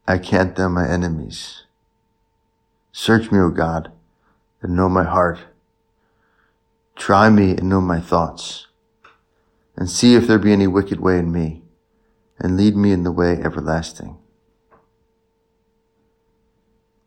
I 0.05 0.17
count 0.17 0.58
them 0.58 0.74
my 0.74 0.86
enemies. 0.86 1.63
Search 2.91 3.32
me, 3.32 3.39
O 3.39 3.50
God, 3.50 3.89
and 4.62 4.75
know 4.75 4.89
my 4.89 5.05
heart. 5.05 5.39
Try 6.98 7.29
me 7.29 7.51
and 7.51 7.70
know 7.70 7.79
my 7.79 8.01
thoughts, 8.01 8.67
and 9.77 9.89
see 9.89 10.15
if 10.15 10.27
there 10.27 10.39
be 10.39 10.51
any 10.51 10.67
wicked 10.67 11.00
way 11.00 11.20
in 11.20 11.32
me, 11.32 11.62
and 12.38 12.58
lead 12.58 12.75
me 12.75 12.91
in 12.91 13.03
the 13.03 13.13
way 13.13 13.41
everlasting. 13.41 14.17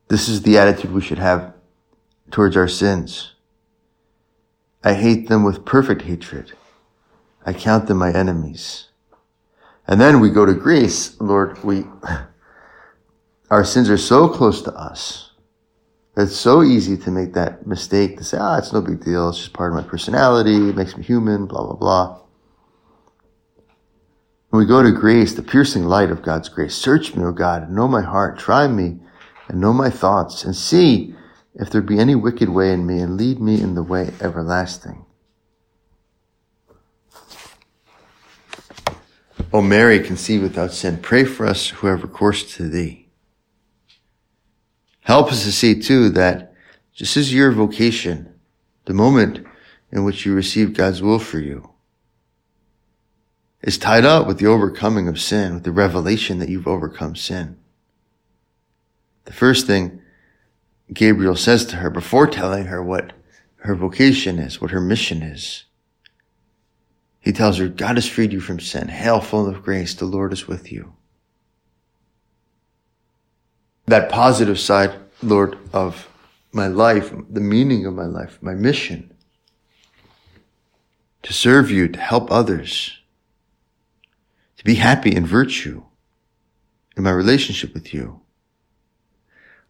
This 0.09 0.29
is 0.29 0.43
the 0.43 0.59
attitude 0.59 0.93
we 0.93 1.01
should 1.01 1.19
have 1.19 1.55
towards 2.31 2.57
our 2.57 2.69
sins. 2.69 3.33
I 4.85 4.95
hate 4.95 5.29
them 5.29 5.43
with 5.43 5.65
perfect 5.65 6.03
hatred. 6.03 6.53
I 7.45 7.53
count 7.53 7.87
them 7.87 7.99
my 7.99 8.13
enemies. 8.13 8.89
And 9.89 10.01
then 10.01 10.21
we 10.21 10.31
go 10.31 10.47
to 10.47 10.55
grace. 10.55 11.21
Lord, 11.21 11.63
we, 11.65 11.85
our 13.51 13.65
sins 13.65 13.91
are 13.91 13.99
so 13.99 14.29
close 14.29 14.63
to 14.63 14.73
us. 14.73 15.31
It's 16.17 16.37
so 16.37 16.63
easy 16.63 16.97
to 16.97 17.11
make 17.11 17.35
that 17.35 17.67
mistake 17.67 18.17
to 18.19 18.25
say, 18.25 18.39
ah, 18.39 18.59
it's 18.59 18.73
no 18.73 18.81
big 18.81 19.05
deal. 19.05 19.29
It's 19.29 19.39
just 19.39 19.53
part 19.53 19.73
of 19.73 19.83
my 19.83 19.89
personality. 19.89 20.71
It 20.71 20.77
makes 20.77 20.97
me 20.97 21.05
human, 21.05 21.47
blah, 21.47 21.65
blah, 21.67 21.75
blah. 21.75 22.21
When 24.51 24.61
we 24.61 24.67
go 24.67 24.83
to 24.83 24.93
grace, 24.93 25.35
the 25.35 25.43
piercing 25.43 25.85
light 25.85 26.11
of 26.11 26.23
God's 26.23 26.49
grace, 26.49 26.75
search 26.75 27.15
me, 27.15 27.25
O 27.25 27.33
God, 27.33 27.71
know 27.71 27.87
my 27.87 28.01
heart. 28.01 28.39
Try 28.39 28.67
me 28.67 29.01
and 29.49 29.61
know 29.61 29.73
my 29.73 29.91
thoughts 29.91 30.45
and 30.45 30.55
see 30.55 31.15
if 31.55 31.71
there 31.71 31.81
be 31.81 31.99
any 31.99 32.15
wicked 32.15 32.49
way 32.49 32.73
in 32.73 32.87
me, 32.87 33.01
and 33.01 33.17
lead 33.17 33.41
me 33.41 33.61
in 33.61 33.75
the 33.75 33.83
way 33.83 34.13
everlasting. 34.21 35.07
O 39.53 39.63
Mary, 39.63 40.01
conceived 40.01 40.43
without 40.43 40.73
sin, 40.73 40.99
pray 40.99 41.25
for 41.25 41.47
us 41.47 41.69
who 41.69 41.87
have 41.87 42.03
recourse 42.03 42.55
to 42.57 42.69
thee. 42.69 43.09
Help 45.01 45.33
us 45.33 45.45
to 45.45 45.53
see 45.53 45.81
too 45.81 46.11
that 46.11 46.53
just 46.93 47.17
as 47.17 47.33
your 47.33 47.53
vocation, 47.53 48.35
the 48.85 48.93
moment 48.93 49.47
in 49.91 50.05
which 50.05 50.27
you 50.27 50.35
receive 50.35 50.75
God's 50.75 51.01
will 51.01 51.19
for 51.19 51.39
you, 51.39 51.71
is 53.63 53.79
tied 53.79 54.05
up 54.05 54.27
with 54.27 54.39
the 54.39 54.47
overcoming 54.47 55.09
of 55.09 55.21
sin, 55.21 55.55
with 55.55 55.65
the 55.65 55.73
revelation 55.73 56.39
that 56.39 56.49
you've 56.49 56.69
overcome 56.69 57.17
sin. 57.17 57.57
The 59.27 59.33
first 59.33 59.67
thing 59.67 60.01
Gabriel 60.93 61.37
says 61.37 61.67
to 61.67 61.77
her 61.77 61.91
before 61.91 62.27
telling 62.27 62.67
her 62.67 62.83
what 62.83 63.13
her 63.57 63.75
vocation 63.75 64.39
is, 64.39 64.61
what 64.61 64.71
her 64.71 64.81
mission 64.81 65.23
is, 65.23 65.65
he 67.21 67.33
tells 67.33 67.59
her, 67.59 67.67
God 67.67 67.97
has 67.97 68.09
freed 68.09 68.33
you 68.33 68.41
from 68.41 68.61
sin. 68.61 68.87
Hail, 68.87 69.21
full 69.21 69.49
of 69.49 69.65
grace, 69.65 69.95
the 69.95 70.05
Lord 70.05 70.33
is 70.33 70.47
with 70.47 70.71
you. 70.71 70.95
That 73.87 74.09
positive 74.11 74.61
side, 74.61 74.95
Lord, 75.23 75.59
of 75.73 76.09
my 76.53 76.69
life, 76.69 77.13
the 77.29 77.41
meaning 77.41 77.85
of 77.85 77.95
my 77.95 78.07
life, 78.07 78.39
my 78.41 78.55
mission, 78.55 79.13
to 81.23 81.33
serve 81.33 81.69
you, 81.69 81.89
to 81.89 81.99
help 81.99 82.31
others, 82.31 82.97
to 84.59 84.65
be 84.65 84.77
happy 84.77 85.15
in 85.15 85.27
virtue 85.27 85.83
in 86.97 87.03
my 87.03 87.11
relationship 87.11 87.75
with 87.75 87.93
you. 87.93 88.21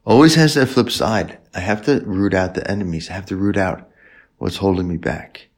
Always 0.07 0.37
has 0.37 0.55
that 0.55 0.67
flip 0.67 0.91
side. 0.91 1.39
I 1.53 1.59
have 1.59 1.85
to 1.87 2.01
root 2.07 2.33
out 2.33 2.55
the 2.55 2.71
enemies. 2.71 3.11
I 3.11 3.15
have 3.15 3.27
to 3.27 3.37
root 3.37 3.57
out 3.57 3.91
what's 4.39 4.59
holding 4.59 4.87
me 4.87 4.99
back. 4.99 5.49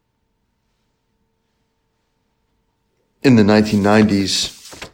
In 3.23 3.37
the 3.37 3.43
1990s, 3.43 4.91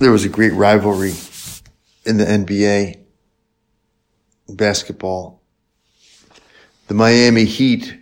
there 0.00 0.12
was 0.12 0.26
a 0.26 0.28
great 0.28 0.52
rivalry 0.52 1.14
in 2.04 2.18
the 2.18 2.26
NBA 2.26 2.98
basketball. 4.50 5.40
The 6.88 6.94
Miami 6.94 7.46
Heat 7.46 7.98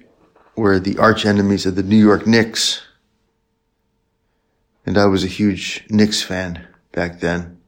were 0.56 0.80
the 0.80 0.98
arch 0.98 1.26
enemies 1.26 1.64
of 1.66 1.76
the 1.76 1.84
New 1.84 1.96
York 1.96 2.26
Knicks. 2.26 2.82
And 4.84 4.98
I 4.98 5.06
was 5.06 5.22
a 5.22 5.28
huge 5.28 5.84
Knicks 5.90 6.22
fan 6.22 6.66
back 6.90 7.20
then. 7.20 7.60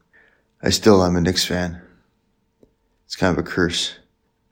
I 0.60 0.70
still 0.70 1.04
am 1.04 1.14
a 1.14 1.20
Knicks 1.20 1.44
fan. 1.44 1.82
It's 3.08 3.16
kind 3.16 3.32
of 3.32 3.42
a 3.42 3.48
curse. 3.48 3.98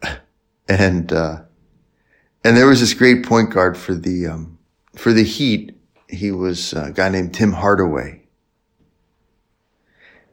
and, 0.68 1.12
uh, 1.12 1.42
and 2.42 2.56
there 2.56 2.66
was 2.66 2.80
this 2.80 2.94
great 2.94 3.26
point 3.26 3.50
guard 3.50 3.76
for 3.76 3.92
the, 3.92 4.28
um, 4.28 4.58
for 4.94 5.12
the 5.12 5.24
Heat. 5.24 5.78
He 6.08 6.32
was 6.32 6.72
a 6.72 6.90
guy 6.90 7.10
named 7.10 7.34
Tim 7.34 7.52
Hardaway. 7.52 8.22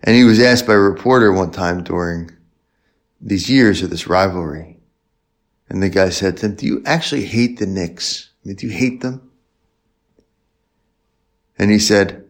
And 0.01 0.15
he 0.15 0.23
was 0.23 0.39
asked 0.39 0.65
by 0.65 0.71
a 0.71 0.77
reporter 0.77 1.33
one 1.33 1.51
time 1.51 1.83
during 1.83 2.31
these 3.19 3.49
years 3.49 3.83
of 3.83 3.89
this 3.89 4.07
rivalry. 4.07 4.79
And 5.67 5.83
the 5.83 5.89
guy 5.89 6.07
said 6.07 6.37
to 6.37 6.45
him, 6.45 6.55
do 6.55 6.65
you 6.65 6.81
actually 6.85 7.25
hate 7.25 7.59
the 7.59 7.65
Knicks? 7.65 8.29
I 8.45 8.47
mean, 8.47 8.55
do 8.55 8.67
you 8.67 8.73
hate 8.73 9.01
them? 9.01 9.29
And 11.59 11.69
he 11.69 11.79
said, 11.79 12.23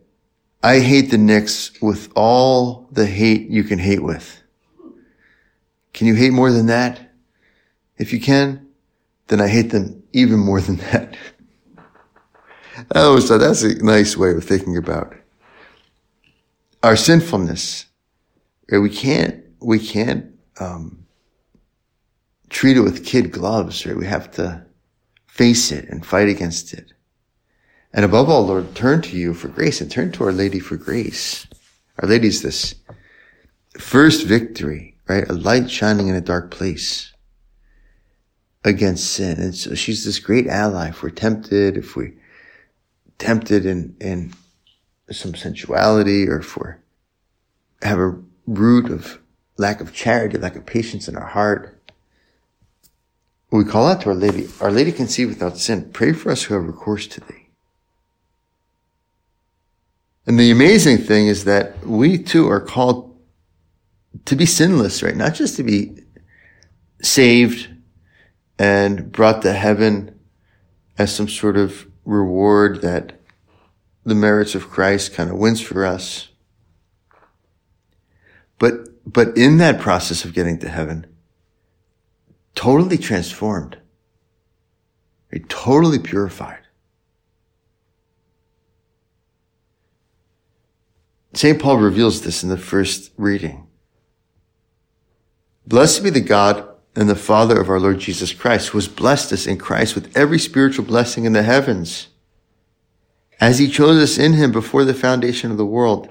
I 0.64 0.80
hate 0.80 1.12
the 1.12 1.20
Knicks 1.20 1.80
with 1.84 2.12
all 2.16 2.88
the 2.92 3.06
hate 3.06 3.52
you 3.52 3.64
can 3.64 3.78
hate 3.78 4.02
with. 4.02 4.43
Can 5.94 6.08
you 6.08 6.16
hate 6.16 6.32
more 6.32 6.52
than 6.52 6.66
that? 6.68 7.12
If 7.98 8.12
you 8.12 8.20
can, 8.20 8.68
then 9.28 9.40
I 9.40 9.48
hate 9.48 9.72
them 9.72 10.04
even 10.12 10.40
more 10.40 10.60
than 10.60 10.78
that. 10.78 11.16
I 12.92 13.02
always 13.02 13.28
thought 13.28 13.38
that's 13.38 13.64
a 13.64 13.76
nice 13.84 14.18
way 14.18 14.32
of 14.32 14.44
thinking 14.44 14.78
about 14.78 15.16
our 16.82 16.96
sinfulness. 16.96 17.86
We 18.70 18.90
can't, 18.90 19.44
we 19.60 19.80
can't, 19.80 20.34
um, 20.60 21.06
treat 22.50 22.78
it 22.78 22.82
with 22.82 23.06
kid 23.06 23.32
gloves, 23.32 23.86
right? 23.86 23.96
We 23.96 24.06
have 24.06 24.32
to 24.32 24.66
face 25.28 25.72
it 25.72 25.90
and 25.90 26.06
fight 26.06 26.30
against 26.30 26.74
it. 26.74 26.94
And 27.94 28.06
above 28.06 28.30
all, 28.30 28.46
Lord, 28.46 28.76
turn 28.76 29.02
to 29.04 29.18
you 29.18 29.34
for 29.34 29.48
grace 29.48 29.82
and 29.82 29.90
turn 29.90 30.12
to 30.14 30.24
Our 30.24 30.32
Lady 30.32 30.60
for 30.60 30.78
grace. 30.78 31.48
Our 32.00 32.08
Lady's 32.08 32.42
this 32.42 32.76
first 33.80 34.26
victory, 34.26 34.93
right? 35.08 35.28
A 35.30 35.34
light 35.34 35.70
shining 35.70 36.08
in 36.08 36.16
a 36.16 36.22
dark 36.22 36.52
place 36.52 37.12
against 38.64 39.12
sin. 39.12 39.40
And 39.40 39.56
so 39.56 39.76
she's 39.76 40.06
this 40.06 40.20
great 40.20 40.48
ally 40.48 40.90
if 40.90 41.04
we're 41.04 41.10
tempted, 41.10 41.78
if 41.78 41.96
we're 41.96 42.14
tempted 43.18 43.66
in, 43.66 43.96
in 44.00 44.34
some 45.12 45.36
sensuality 45.36 46.28
or 46.28 46.40
if 46.40 46.58
we 46.58 46.70
have 47.82 48.00
a 48.00 48.18
root 48.48 48.90
of 48.90 49.20
lack 49.58 49.82
of 49.82 49.94
charity, 49.94 50.38
lack 50.38 50.56
of 50.56 50.66
patience 50.66 51.08
in 51.08 51.16
our 51.16 51.28
heart. 51.28 51.80
We 53.52 53.64
call 53.64 53.88
out 53.88 54.02
to 54.02 54.10
Our 54.10 54.16
Lady. 54.16 54.48
Our 54.62 54.72
Lady 54.72 54.92
conceived 54.92 55.30
without 55.30 55.58
sin. 55.58 55.92
Pray 55.92 56.12
for 56.14 56.32
us 56.32 56.44
who 56.44 56.56
have 56.56 56.66
recourse 56.66 57.06
to 57.08 57.22
thee. 57.22 57.50
And 60.26 60.40
the 60.40 60.50
amazing 60.50 61.00
thing 61.00 61.28
is 61.28 61.44
that 61.44 61.86
we 61.86 62.18
too 62.18 62.50
are 62.50 62.62
called 62.62 63.13
to 64.26 64.36
be 64.36 64.46
sinless, 64.46 65.04
right? 65.04 65.16
Not 65.16 65.34
just 65.34 65.56
to 65.58 65.64
be 65.64 66.04
saved 67.02 67.70
and 68.58 69.12
brought 69.12 69.42
to 69.42 69.54
heaven 69.54 70.20
as 70.98 71.14
some 71.14 71.28
sort 71.28 71.58
of 71.58 71.88
reward 72.06 72.82
that 72.82 73.20
the 74.06 74.16
merits 74.16 74.56
of 74.56 74.70
Christ 74.70 75.14
kind 75.14 75.30
of 75.30 75.38
wins 75.38 75.62
for 75.62 75.86
us. 75.86 76.30
But, 78.60 78.74
but 79.12 79.38
in 79.38 79.58
that 79.58 79.82
process 79.82 80.24
of 80.24 80.34
getting 80.34 80.60
to 80.60 80.70
heaven, 80.70 81.08
totally 82.56 82.98
transformed, 82.98 83.78
right? 85.32 85.48
totally 85.50 86.00
purified. 86.00 86.60
St. 91.34 91.60
Paul 91.60 91.78
reveals 91.78 92.22
this 92.22 92.44
in 92.44 92.50
the 92.50 92.58
first 92.58 93.12
reading. 93.18 93.63
Blessed 95.66 96.04
be 96.04 96.10
the 96.10 96.22
God 96.22 96.68
and 96.96 97.10
the 97.10 97.16
Father 97.16 97.60
of 97.60 97.70
our 97.70 97.80
Lord 97.80 98.00
Jesus 98.00 98.34
Christ, 98.34 98.70
who 98.70 98.78
has 98.78 98.88
blessed 98.88 99.32
us 99.32 99.48
in 99.48 99.58
Christ 99.58 99.96
with 99.96 100.16
every 100.16 100.38
spiritual 100.38 100.86
blessing 100.86 101.26
in 101.26 101.34
the 101.34 101.44
heavens, 101.44 102.08
as 103.40 103.60
he 103.60 103.68
chose 103.68 104.02
us 104.02 104.18
in 104.18 104.34
him 104.34 104.52
before 104.52 104.86
the 104.86 104.94
foundation 104.94 105.52
of 105.52 105.58
the 105.58 105.66
world, 105.66 106.10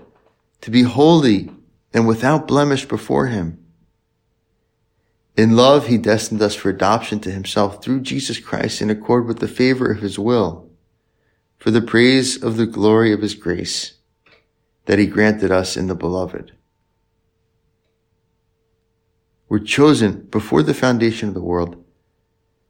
to 0.62 0.71
be 0.71 0.83
holy 0.83 1.51
and 1.93 2.07
without 2.07 2.49
blemish 2.49 2.87
before 2.87 3.27
him. 3.27 3.59
In 5.37 5.57
love, 5.57 5.87
he 5.87 5.99
destined 5.99 6.43
us 6.43 6.55
for 6.55 6.69
adoption 6.69 7.21
to 7.21 7.31
himself 7.31 7.83
through 7.83 8.01
Jesus 8.01 8.38
Christ 8.38 8.83
in 8.83 8.91
accord 8.91 9.27
with 9.27 9.38
the 9.38 9.49
favor 9.49 9.91
of 9.93 10.01
his 10.01 10.19
will, 10.19 10.69
for 11.59 11.71
the 11.71 11.81
praise 11.81 12.43
of 12.43 12.57
the 12.57 12.67
glory 12.67 13.12
of 13.12 13.23
his 13.23 13.35
grace 13.35 13.95
that 14.87 14.99
he 14.99 15.07
granted 15.07 15.51
us 15.51 15.77
in 15.77 15.87
the 15.87 15.95
beloved. 15.95 16.53
We're 19.53 19.59
chosen 19.59 20.29
before 20.31 20.62
the 20.62 20.73
foundation 20.73 21.29
of 21.29 21.35
the 21.35 21.43
world 21.43 21.85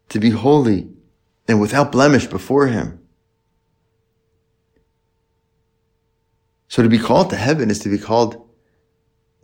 to 0.09 0.19
be 0.19 0.31
holy 0.31 0.89
and 1.47 1.61
without 1.61 1.93
blemish 1.93 2.27
before 2.27 2.67
him. 2.67 2.99
So 6.67 6.83
to 6.83 6.89
be 6.89 6.99
called 6.99 7.31
to 7.31 7.37
heaven 7.37 7.71
is 7.71 7.79
to 7.79 7.89
be 7.89 7.99
called 7.99 8.49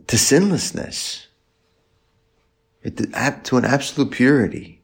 to 0.07 0.17
sinlessness, 0.17 1.27
to 2.83 3.55
an 3.57 3.63
absolute 3.63 4.11
purity. 4.11 4.83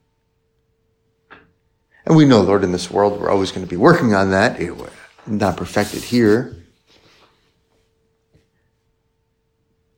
And 2.06 2.16
we 2.16 2.24
know, 2.24 2.40
Lord, 2.40 2.64
in 2.64 2.72
this 2.72 2.90
world, 2.90 3.20
we're 3.20 3.28
always 3.28 3.52
going 3.52 3.66
to 3.66 3.70
be 3.70 3.76
working 3.76 4.14
on 4.14 4.30
that. 4.30 4.58
Not 5.26 5.58
perfected 5.58 6.04
here. 6.04 6.56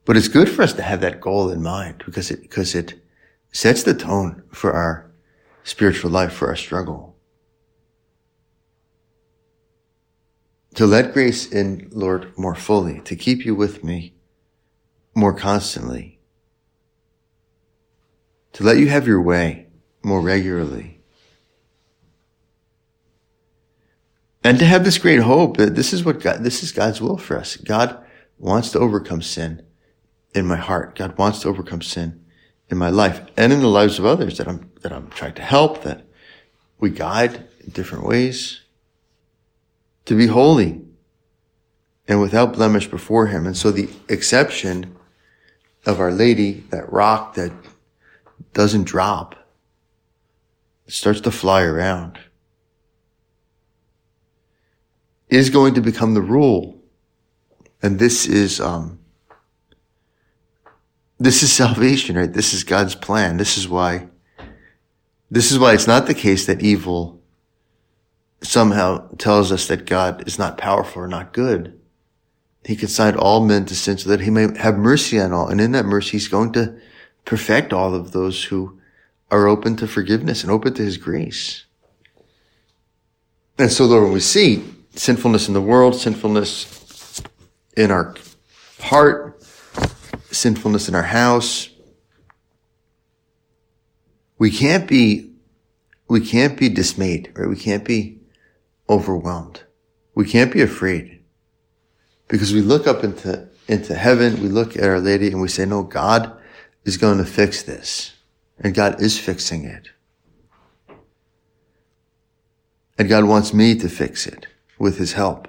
But 0.08 0.16
it's 0.16 0.28
good 0.28 0.48
for 0.48 0.62
us 0.62 0.72
to 0.72 0.82
have 0.82 1.02
that 1.02 1.20
goal 1.20 1.50
in 1.50 1.62
mind 1.62 2.02
because 2.06 2.30
it, 2.30 2.40
because 2.40 2.74
it 2.74 2.98
sets 3.52 3.82
the 3.82 3.92
tone 3.92 4.42
for 4.50 4.72
our 4.72 5.10
spiritual 5.64 6.10
life, 6.10 6.32
for 6.32 6.48
our 6.48 6.56
struggle. 6.56 7.18
To 10.76 10.86
let 10.86 11.12
grace 11.12 11.52
in, 11.52 11.90
Lord, 11.92 12.32
more 12.38 12.54
fully, 12.54 13.00
to 13.00 13.16
keep 13.16 13.44
you 13.44 13.54
with 13.54 13.84
me 13.84 14.14
more 15.14 15.34
constantly, 15.34 16.20
to 18.54 18.64
let 18.64 18.78
you 18.78 18.88
have 18.88 19.06
your 19.06 19.20
way 19.20 19.66
more 20.02 20.22
regularly. 20.22 21.02
And 24.42 24.58
to 24.58 24.64
have 24.64 24.84
this 24.84 24.96
great 24.96 25.20
hope 25.20 25.58
that 25.58 25.74
this 25.74 25.92
is 25.92 26.02
what 26.02 26.20
God, 26.20 26.44
this 26.44 26.62
is 26.62 26.72
God's 26.72 26.98
will 26.98 27.18
for 27.18 27.36
us. 27.36 27.56
God 27.56 28.02
wants 28.38 28.70
to 28.70 28.78
overcome 28.78 29.20
sin 29.20 29.67
in 30.34 30.46
my 30.46 30.56
heart. 30.56 30.96
God 30.96 31.16
wants 31.18 31.40
to 31.40 31.48
overcome 31.48 31.82
sin 31.82 32.24
in 32.68 32.78
my 32.78 32.90
life 32.90 33.22
and 33.36 33.52
in 33.52 33.60
the 33.60 33.68
lives 33.68 33.98
of 33.98 34.06
others 34.06 34.38
that 34.38 34.48
I'm, 34.48 34.70
that 34.82 34.92
I'm 34.92 35.08
trying 35.10 35.34
to 35.34 35.42
help, 35.42 35.82
that 35.82 36.04
we 36.78 36.90
guide 36.90 37.46
in 37.64 37.70
different 37.70 38.04
ways 38.04 38.60
to 40.04 40.16
be 40.16 40.26
holy 40.26 40.80
and 42.06 42.20
without 42.20 42.54
blemish 42.54 42.86
before 42.86 43.26
him. 43.26 43.46
And 43.46 43.56
so 43.56 43.70
the 43.70 43.88
exception 44.08 44.96
of 45.84 46.00
Our 46.00 46.12
Lady, 46.12 46.64
that 46.70 46.90
rock 46.92 47.34
that 47.34 47.52
doesn't 48.54 48.84
drop, 48.84 49.34
starts 50.86 51.20
to 51.22 51.30
fly 51.30 51.62
around, 51.62 52.18
is 55.28 55.50
going 55.50 55.74
to 55.74 55.82
become 55.82 56.14
the 56.14 56.22
rule. 56.22 56.80
And 57.82 57.98
this 57.98 58.26
is, 58.26 58.60
um, 58.60 58.98
this 61.18 61.42
is 61.42 61.52
salvation, 61.52 62.16
right? 62.16 62.32
This 62.32 62.54
is 62.54 62.64
God's 62.64 62.94
plan. 62.94 63.36
This 63.36 63.58
is 63.58 63.68
why, 63.68 64.08
this 65.30 65.50
is 65.50 65.58
why 65.58 65.74
it's 65.74 65.86
not 65.86 66.06
the 66.06 66.14
case 66.14 66.46
that 66.46 66.62
evil 66.62 67.20
somehow 68.40 69.08
tells 69.16 69.50
us 69.50 69.66
that 69.66 69.84
God 69.84 70.26
is 70.26 70.38
not 70.38 70.58
powerful 70.58 71.02
or 71.02 71.08
not 71.08 71.32
good. 71.32 71.78
He 72.64 72.76
consigned 72.76 73.16
all 73.16 73.44
men 73.44 73.64
to 73.66 73.74
sin 73.74 73.98
so 73.98 74.10
that 74.10 74.20
he 74.20 74.30
may 74.30 74.56
have 74.58 74.76
mercy 74.76 75.18
on 75.18 75.32
all. 75.32 75.48
And 75.48 75.60
in 75.60 75.72
that 75.72 75.86
mercy, 75.86 76.12
he's 76.12 76.28
going 76.28 76.52
to 76.52 76.78
perfect 77.24 77.72
all 77.72 77.94
of 77.94 78.12
those 78.12 78.44
who 78.44 78.78
are 79.30 79.48
open 79.48 79.76
to 79.76 79.86
forgiveness 79.86 80.42
and 80.42 80.52
open 80.52 80.74
to 80.74 80.82
his 80.82 80.96
grace. 80.96 81.64
And 83.58 83.70
so, 83.70 83.86
Lord, 83.86 84.12
we 84.12 84.20
see 84.20 84.64
sinfulness 84.94 85.48
in 85.48 85.54
the 85.54 85.60
world, 85.60 85.96
sinfulness 85.96 87.22
in 87.76 87.90
our 87.90 88.14
heart, 88.80 89.37
sinfulness 90.30 90.88
in 90.88 90.94
our 90.94 91.02
house, 91.02 91.70
we 94.38 94.50
can't 94.50 94.88
be, 94.88 95.32
we 96.08 96.20
can't 96.20 96.58
be 96.58 96.68
dismayed, 96.68 97.32
right? 97.34 97.48
We 97.48 97.56
can't 97.56 97.84
be 97.84 98.20
overwhelmed. 98.88 99.62
We 100.14 100.26
can't 100.26 100.52
be 100.52 100.62
afraid 100.62 101.18
because 102.28 102.52
we 102.52 102.60
look 102.60 102.86
up 102.86 103.02
into, 103.02 103.48
into 103.66 103.94
heaven, 103.94 104.42
we 104.42 104.48
look 104.48 104.76
at 104.76 104.84
Our 104.84 105.00
Lady 105.00 105.28
and 105.28 105.40
we 105.40 105.48
say, 105.48 105.64
no, 105.64 105.82
God 105.82 106.38
is 106.84 106.96
going 106.96 107.18
to 107.18 107.24
fix 107.24 107.62
this. 107.62 108.12
And 108.60 108.74
God 108.74 109.00
is 109.00 109.18
fixing 109.18 109.64
it. 109.64 109.88
And 112.98 113.08
God 113.08 113.24
wants 113.24 113.54
me 113.54 113.78
to 113.78 113.88
fix 113.88 114.26
it 114.26 114.46
with 114.78 114.98
his 114.98 115.12
help. 115.12 115.48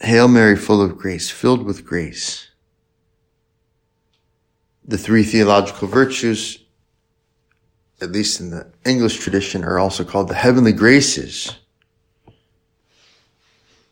Hail 0.00 0.28
Mary, 0.28 0.56
full 0.56 0.80
of 0.80 0.96
grace, 0.96 1.30
filled 1.30 1.64
with 1.64 1.84
grace. 1.84 2.48
The 4.84 4.98
three 4.98 5.24
theological 5.24 5.88
virtues, 5.88 6.58
at 8.00 8.12
least 8.12 8.40
in 8.40 8.50
the 8.50 8.70
English 8.86 9.18
tradition, 9.18 9.64
are 9.64 9.78
also 9.78 10.04
called 10.04 10.28
the 10.28 10.34
heavenly 10.34 10.72
graces. 10.72 11.52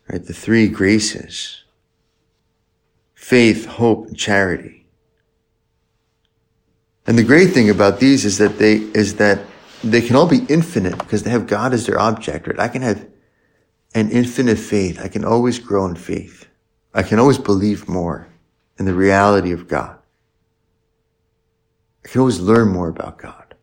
Right? 0.09 0.23
The 0.23 0.33
three 0.33 0.69
graces. 0.69 1.63
Faith, 3.13 3.65
hope, 3.65 4.07
and 4.07 4.17
charity. 4.17 4.85
And 7.05 7.17
the 7.17 7.23
great 7.23 7.47
thing 7.53 7.69
about 7.69 7.99
these 7.99 8.23
is 8.23 8.37
that 8.37 8.57
they, 8.57 8.75
is 8.75 9.15
that 9.15 9.41
they 9.83 10.01
can 10.01 10.15
all 10.15 10.27
be 10.27 10.45
infinite 10.49 10.97
because 10.97 11.23
they 11.23 11.29
have 11.29 11.47
God 11.47 11.73
as 11.73 11.85
their 11.85 11.99
object, 11.99 12.47
right? 12.47 12.59
I 12.59 12.67
can 12.69 12.81
have 12.81 13.05
an 13.93 14.11
infinite 14.11 14.59
faith. 14.59 14.99
I 15.01 15.07
can 15.07 15.25
always 15.25 15.59
grow 15.59 15.85
in 15.85 15.95
faith. 15.95 16.47
I 16.93 17.03
can 17.03 17.19
always 17.19 17.37
believe 17.37 17.87
more 17.87 18.27
in 18.77 18.85
the 18.85 18.93
reality 18.93 19.51
of 19.51 19.67
God. 19.67 19.97
I 22.05 22.09
can 22.09 22.19
always 22.19 22.39
learn 22.39 22.69
more 22.69 22.89
about 22.89 23.17
God. 23.17 23.55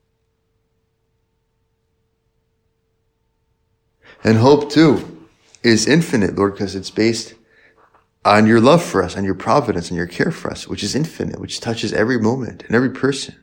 And 4.23 4.39
hope 4.39 4.71
too 4.71 5.27
is 5.63 5.87
infinite, 5.87 6.35
Lord, 6.35 6.55
because 6.55 6.75
it's 6.75 6.91
based 6.91 7.35
on 8.25 8.47
your 8.47 8.61
love 8.61 8.83
for 8.83 9.03
us, 9.03 9.17
on 9.17 9.25
your 9.25 9.35
providence, 9.35 9.91
and 9.91 9.97
your 9.97 10.07
care 10.07 10.31
for 10.31 10.51
us, 10.51 10.67
which 10.67 10.83
is 10.83 10.95
infinite, 10.95 11.39
which 11.39 11.61
touches 11.61 11.93
every 11.93 12.19
moment 12.19 12.63
and 12.65 12.75
every 12.75 12.91
person. 12.91 13.37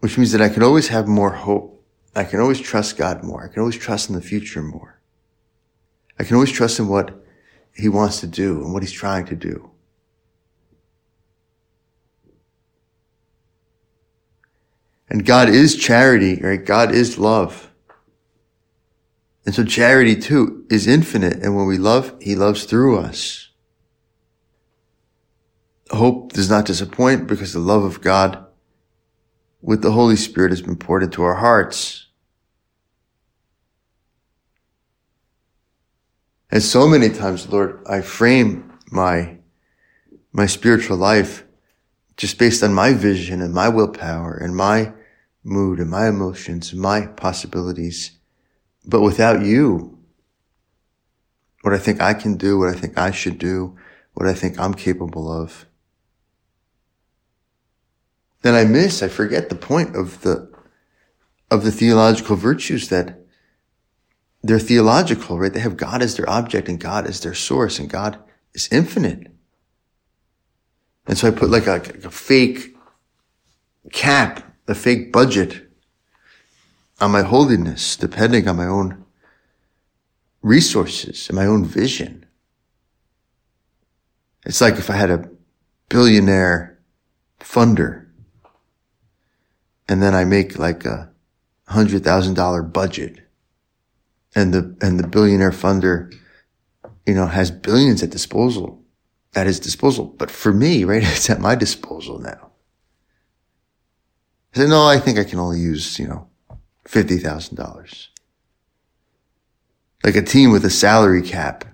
Which 0.00 0.18
means 0.18 0.32
that 0.32 0.42
I 0.42 0.48
can 0.48 0.62
always 0.62 0.88
have 0.88 1.06
more 1.06 1.30
hope. 1.30 1.75
I 2.16 2.24
can 2.24 2.40
always 2.40 2.60
trust 2.60 2.96
God 2.96 3.22
more. 3.22 3.44
I 3.44 3.52
can 3.52 3.60
always 3.60 3.76
trust 3.76 4.08
in 4.08 4.14
the 4.14 4.22
future 4.22 4.62
more. 4.62 4.98
I 6.18 6.24
can 6.24 6.34
always 6.34 6.50
trust 6.50 6.78
in 6.78 6.88
what 6.88 7.22
he 7.74 7.90
wants 7.90 8.20
to 8.20 8.26
do 8.26 8.62
and 8.64 8.72
what 8.72 8.82
he's 8.82 8.90
trying 8.90 9.26
to 9.26 9.36
do. 9.36 9.70
And 15.10 15.26
God 15.26 15.50
is 15.50 15.76
charity, 15.76 16.40
right? 16.42 16.64
God 16.64 16.90
is 16.90 17.18
love. 17.18 17.70
And 19.44 19.54
so 19.54 19.62
charity 19.62 20.16
too 20.16 20.64
is 20.70 20.86
infinite. 20.86 21.42
And 21.42 21.54
when 21.54 21.66
we 21.66 21.76
love, 21.76 22.14
he 22.20 22.34
loves 22.34 22.64
through 22.64 22.98
us. 22.98 23.50
Hope 25.90 26.32
does 26.32 26.48
not 26.48 26.64
disappoint 26.64 27.26
because 27.26 27.52
the 27.52 27.58
love 27.58 27.84
of 27.84 28.00
God 28.00 28.44
with 29.60 29.82
the 29.82 29.92
Holy 29.92 30.16
Spirit 30.16 30.50
has 30.50 30.62
been 30.62 30.76
poured 30.76 31.02
into 31.02 31.22
our 31.22 31.36
hearts. 31.36 32.05
And 36.50 36.62
so 36.62 36.88
many 36.88 37.08
times, 37.08 37.48
Lord, 37.48 37.82
I 37.88 38.00
frame 38.00 38.72
my, 38.90 39.38
my 40.32 40.46
spiritual 40.46 40.96
life 40.96 41.44
just 42.16 42.38
based 42.38 42.62
on 42.62 42.72
my 42.72 42.92
vision 42.92 43.42
and 43.42 43.52
my 43.52 43.68
willpower 43.68 44.36
and 44.36 44.56
my 44.56 44.92
mood 45.42 45.78
and 45.78 45.90
my 45.90 46.08
emotions 46.08 46.72
and 46.72 46.80
my 46.80 47.06
possibilities. 47.06 48.12
But 48.84 49.02
without 49.02 49.44
you, 49.44 49.98
what 51.62 51.74
I 51.74 51.78
think 51.78 52.00
I 52.00 52.14
can 52.14 52.36
do, 52.36 52.58
what 52.58 52.68
I 52.68 52.78
think 52.78 52.96
I 52.96 53.10
should 53.10 53.38
do, 53.38 53.76
what 54.14 54.28
I 54.28 54.34
think 54.34 54.58
I'm 54.58 54.74
capable 54.74 55.30
of, 55.30 55.66
then 58.42 58.54
I 58.54 58.64
miss, 58.64 59.02
I 59.02 59.08
forget 59.08 59.48
the 59.48 59.56
point 59.56 59.96
of 59.96 60.22
the, 60.22 60.48
of 61.50 61.64
the 61.64 61.72
theological 61.72 62.36
virtues 62.36 62.88
that 62.90 63.25
they're 64.46 64.58
theological, 64.58 65.38
right? 65.38 65.52
They 65.52 65.60
have 65.60 65.76
God 65.76 66.02
as 66.02 66.16
their 66.16 66.28
object 66.28 66.68
and 66.68 66.78
God 66.78 67.06
as 67.06 67.20
their 67.20 67.34
source 67.34 67.78
and 67.78 67.90
God 67.90 68.18
is 68.54 68.68
infinite. 68.70 69.28
And 71.06 71.16
so 71.16 71.28
I 71.28 71.30
put 71.30 71.50
like 71.50 71.66
a, 71.66 71.76
a 72.04 72.10
fake 72.10 72.76
cap, 73.92 74.42
a 74.68 74.74
fake 74.74 75.12
budget 75.12 75.70
on 77.00 77.10
my 77.10 77.22
holiness, 77.22 77.96
depending 77.96 78.48
on 78.48 78.56
my 78.56 78.66
own 78.66 79.04
resources 80.42 81.28
and 81.28 81.36
my 81.36 81.46
own 81.46 81.64
vision. 81.64 82.24
It's 84.44 84.60
like 84.60 84.74
if 84.74 84.90
I 84.90 84.94
had 84.94 85.10
a 85.10 85.28
billionaire 85.88 86.78
funder 87.40 88.06
and 89.88 90.02
then 90.02 90.14
I 90.14 90.24
make 90.24 90.58
like 90.58 90.84
a 90.84 91.10
hundred 91.68 92.04
thousand 92.04 92.34
dollar 92.34 92.62
budget 92.62 93.25
and 94.36 94.52
the, 94.52 94.76
and 94.80 95.00
the 95.00 95.06
billionaire 95.08 95.50
funder, 95.50 96.14
you 97.06 97.14
know, 97.14 97.26
has 97.26 97.50
billions 97.50 98.02
at 98.02 98.10
disposal, 98.10 98.84
at 99.34 99.46
his 99.46 99.58
disposal. 99.58 100.04
But 100.04 100.30
for 100.30 100.52
me, 100.52 100.84
right, 100.84 101.02
it's 101.04 101.28
at 101.30 101.40
my 101.40 101.56
disposal 101.56 102.20
now. 102.20 102.52
I 104.54 104.58
said, 104.58 104.68
no, 104.68 104.86
I 104.86 104.98
think 104.98 105.18
I 105.18 105.24
can 105.24 105.38
only 105.38 105.58
use, 105.58 105.98
you 105.98 106.06
know, 106.06 106.28
$50,000. 106.84 108.08
Like 110.04 110.16
a 110.16 110.22
team 110.22 110.52
with 110.52 110.64
a 110.64 110.70
salary 110.70 111.22
cap. 111.22 111.64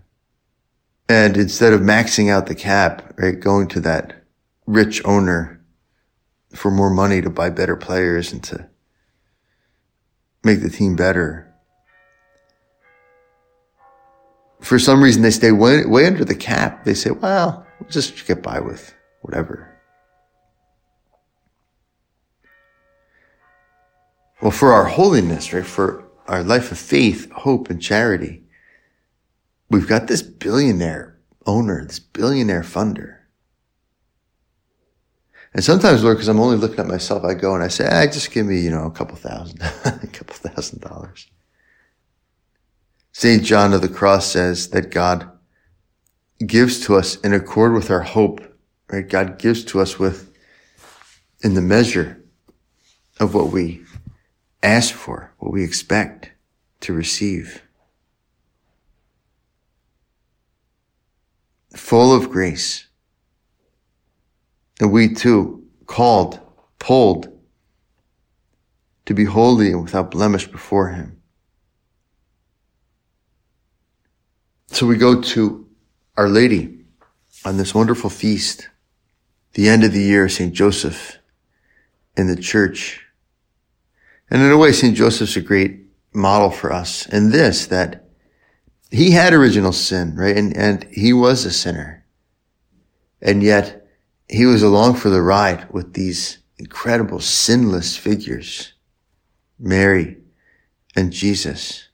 And 1.08 1.36
instead 1.36 1.72
of 1.72 1.80
maxing 1.80 2.30
out 2.30 2.46
the 2.46 2.54
cap, 2.54 3.12
right, 3.18 3.38
going 3.38 3.68
to 3.68 3.80
that 3.80 4.24
rich 4.66 5.04
owner 5.04 5.60
for 6.54 6.70
more 6.70 6.90
money 6.90 7.20
to 7.20 7.28
buy 7.28 7.50
better 7.50 7.76
players 7.76 8.32
and 8.32 8.42
to 8.44 8.68
make 10.44 10.62
the 10.62 10.70
team 10.70 10.96
better. 10.96 11.51
For 14.62 14.78
some 14.78 15.02
reason, 15.02 15.22
they 15.22 15.32
stay 15.32 15.50
way, 15.50 15.84
way 15.84 16.06
under 16.06 16.24
the 16.24 16.36
cap. 16.36 16.84
They 16.84 16.94
say, 16.94 17.10
well, 17.10 17.66
we'll 17.80 17.90
just 17.90 18.26
get 18.26 18.42
by 18.42 18.60
with 18.60 18.94
whatever. 19.20 19.68
Well, 24.40 24.52
for 24.52 24.72
our 24.72 24.84
holiness, 24.84 25.52
right? 25.52 25.66
For 25.66 26.04
our 26.28 26.44
life 26.44 26.70
of 26.70 26.78
faith, 26.78 27.30
hope, 27.32 27.70
and 27.70 27.82
charity, 27.82 28.44
we've 29.68 29.88
got 29.88 30.06
this 30.06 30.22
billionaire 30.22 31.18
owner, 31.44 31.84
this 31.84 31.98
billionaire 31.98 32.62
funder. 32.62 33.18
And 35.54 35.64
sometimes, 35.64 36.04
Lord, 36.04 36.16
because 36.16 36.28
I'm 36.28 36.40
only 36.40 36.56
looking 36.56 36.78
at 36.78 36.86
myself, 36.86 37.24
I 37.24 37.34
go 37.34 37.54
and 37.54 37.64
I 37.64 37.68
say, 37.68 37.88
ah, 37.90 38.06
just 38.06 38.30
give 38.30 38.46
me, 38.46 38.60
you 38.60 38.70
know, 38.70 38.86
a 38.86 38.90
couple 38.92 39.16
thousand, 39.16 39.60
a 39.84 40.06
couple 40.06 40.36
thousand 40.36 40.80
dollars. 40.80 41.26
St. 43.12 43.42
John 43.42 43.74
of 43.74 43.82
the 43.82 43.88
Cross 43.88 44.32
says 44.32 44.70
that 44.70 44.90
God 44.90 45.30
gives 46.44 46.80
to 46.86 46.96
us 46.96 47.16
in 47.16 47.32
accord 47.32 47.74
with 47.74 47.90
our 47.90 48.00
hope, 48.00 48.40
right? 48.90 49.06
God 49.06 49.38
gives 49.38 49.64
to 49.66 49.80
us 49.80 49.98
with 49.98 50.32
in 51.42 51.54
the 51.54 51.60
measure 51.60 52.24
of 53.20 53.34
what 53.34 53.48
we 53.50 53.82
ask 54.62 54.94
for, 54.94 55.32
what 55.38 55.52
we 55.52 55.62
expect 55.62 56.32
to 56.80 56.92
receive. 56.92 57.62
Full 61.76 62.14
of 62.14 62.30
grace. 62.30 62.86
And 64.80 64.90
we 64.90 65.12
too, 65.12 65.64
called, 65.86 66.40
pulled 66.78 67.28
to 69.04 69.14
be 69.14 69.24
holy 69.24 69.70
and 69.70 69.82
without 69.82 70.10
blemish 70.10 70.46
before 70.46 70.88
Him. 70.88 71.21
So 74.72 74.86
we 74.86 74.96
go 74.96 75.20
to 75.20 75.68
Our 76.16 76.30
Lady 76.30 76.86
on 77.44 77.58
this 77.58 77.74
wonderful 77.74 78.08
feast, 78.08 78.70
the 79.52 79.68
end 79.68 79.84
of 79.84 79.92
the 79.92 80.00
year, 80.00 80.30
St. 80.30 80.54
Joseph 80.54 81.18
in 82.16 82.26
the 82.26 82.40
church. 82.40 83.04
And 84.30 84.40
in 84.40 84.50
a 84.50 84.56
way, 84.56 84.72
St. 84.72 84.96
Joseph's 84.96 85.36
a 85.36 85.42
great 85.42 85.80
model 86.14 86.50
for 86.50 86.72
us 86.72 87.04
in 87.06 87.30
this, 87.30 87.66
that 87.66 88.08
he 88.90 89.10
had 89.10 89.34
original 89.34 89.72
sin, 89.72 90.16
right? 90.16 90.38
And, 90.38 90.56
and 90.56 90.84
he 90.90 91.12
was 91.12 91.44
a 91.44 91.52
sinner. 91.52 92.06
And 93.20 93.42
yet 93.42 93.86
he 94.26 94.46
was 94.46 94.62
along 94.62 94.94
for 94.94 95.10
the 95.10 95.20
ride 95.20 95.70
with 95.70 95.92
these 95.92 96.38
incredible 96.56 97.20
sinless 97.20 97.98
figures, 97.98 98.72
Mary 99.58 100.16
and 100.96 101.12
Jesus. 101.12 101.88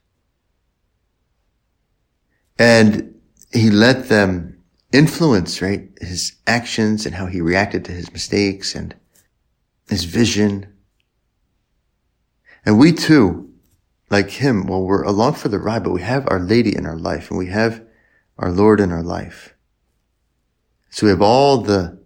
And 2.59 3.15
he 3.53 3.71
let 3.71 4.09
them 4.09 4.59
influence, 4.93 5.63
right? 5.63 5.89
His 6.01 6.37
actions 6.47 7.07
and 7.07 7.15
how 7.15 7.27
he 7.27 7.41
reacted 7.41 7.85
to 7.85 7.93
his 7.93 8.13
mistakes 8.13 8.75
and 8.75 8.95
his 9.89 10.05
vision. 10.05 10.73
And 12.65 12.79
we 12.79 12.93
too, 12.93 13.51
like 14.11 14.31
him, 14.31 14.67
well, 14.67 14.83
we're 14.83 15.03
along 15.03 15.35
for 15.35 15.49
the 15.49 15.59
ride, 15.59 15.85
but 15.85 15.93
we 15.93 16.03
have 16.03 16.27
Our 16.29 16.41
Lady 16.41 16.75
in 16.75 16.87
our 16.87 16.97
life 16.97 17.31
and 17.31 17.39
we 17.39 17.47
have 17.47 17.85
our 18.39 18.51
Lord 18.51 18.81
in 18.81 18.93
our 18.93 19.03
life. 19.03 19.55
So 20.91 21.07
we 21.07 21.11
have 21.11 21.23
all 21.23 21.59
the 21.59 21.99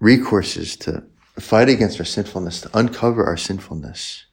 recourses 0.00 0.78
to 0.80 1.04
fight 1.40 1.68
against 1.68 1.98
our 1.98 2.04
sinfulness, 2.04 2.60
to 2.62 2.70
uncover 2.76 3.24
our 3.24 3.36
sinfulness 3.36 4.26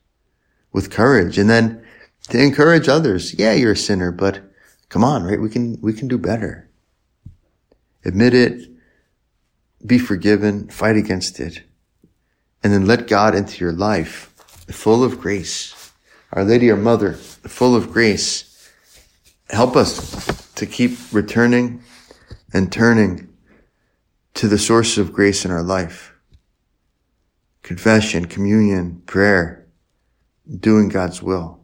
with 0.72 0.92
courage 0.92 1.38
and 1.38 1.50
then 1.50 1.84
to 2.30 2.42
encourage 2.42 2.88
others. 2.88 3.34
Yeah, 3.34 3.54
you're 3.54 3.72
a 3.72 3.78
sinner, 3.78 4.12
but 4.12 4.49
come 4.90 5.04
on, 5.04 5.24
right? 5.24 5.40
We 5.40 5.50
can, 5.50 5.80
we 5.82 5.94
can 5.94 6.08
do 6.08 6.18
better. 6.18 6.70
Admit 8.04 8.34
it, 8.34 8.70
be 9.86 9.98
forgiven, 9.98 10.68
fight 10.68 10.98
against 10.98 11.40
it, 11.40 11.64
and 12.64 12.74
then 12.74 12.86
let 12.86 13.08
God 13.08 13.36
into 13.36 13.64
your 13.64 13.74
life 13.74 14.34
full 14.72 15.04
of 15.04 15.20
grace. 15.20 15.94
Our 16.32 16.44
Lady, 16.44 16.70
our 16.70 16.78
Mother, 16.78 17.14
full 17.14 17.76
of 17.76 17.92
grace. 17.92 18.72
Help 19.50 19.76
us 19.76 20.54
to 20.54 20.66
keep 20.66 20.98
returning 21.12 21.82
and 22.54 22.72
turning 22.72 23.30
to 24.36 24.48
the 24.48 24.58
source 24.58 24.98
of 24.98 25.12
grace 25.12 25.44
in 25.44 25.52
our 25.52 25.64
life. 25.64 26.14
Confession, 27.64 28.26
communion, 28.26 29.02
prayer, 29.06 29.68
doing 30.60 30.90
God's 30.90 31.22
will. 31.22 31.59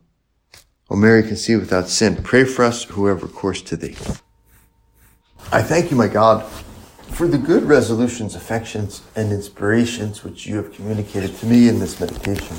O 0.89 0.95
Mary 0.95 1.23
conceived 1.23 1.61
without 1.61 1.89
sin, 1.89 2.17
pray 2.17 2.43
for 2.43 2.63
us 2.63 2.83
who 2.83 3.07
have 3.07 3.23
recourse 3.23 3.61
to 3.63 3.75
thee. 3.75 3.95
I 5.51 5.61
thank 5.61 5.89
you, 5.89 5.97
my 5.97 6.07
God, 6.07 6.45
for 7.11 7.27
the 7.27 7.37
good 7.37 7.63
resolutions, 7.63 8.35
affections, 8.35 9.01
and 9.15 9.31
inspirations 9.31 10.23
which 10.23 10.45
you 10.45 10.57
have 10.57 10.73
communicated 10.73 11.35
to 11.37 11.45
me 11.45 11.67
in 11.67 11.79
this 11.79 11.99
meditation. 11.99 12.57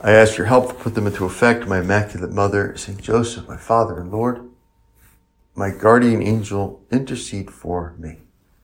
I 0.00 0.12
ask 0.12 0.36
your 0.36 0.46
help 0.46 0.68
to 0.68 0.74
put 0.74 0.94
them 0.94 1.06
into 1.06 1.24
effect, 1.24 1.66
my 1.66 1.80
Immaculate 1.80 2.32
Mother, 2.32 2.76
St. 2.76 3.00
Joseph, 3.00 3.48
my 3.48 3.56
Father 3.56 3.98
and 3.98 4.10
Lord. 4.10 4.48
My 5.54 5.70
guardian 5.70 6.22
angel, 6.22 6.84
intercede 6.90 7.50
for 7.50 7.94
me. 7.98 8.25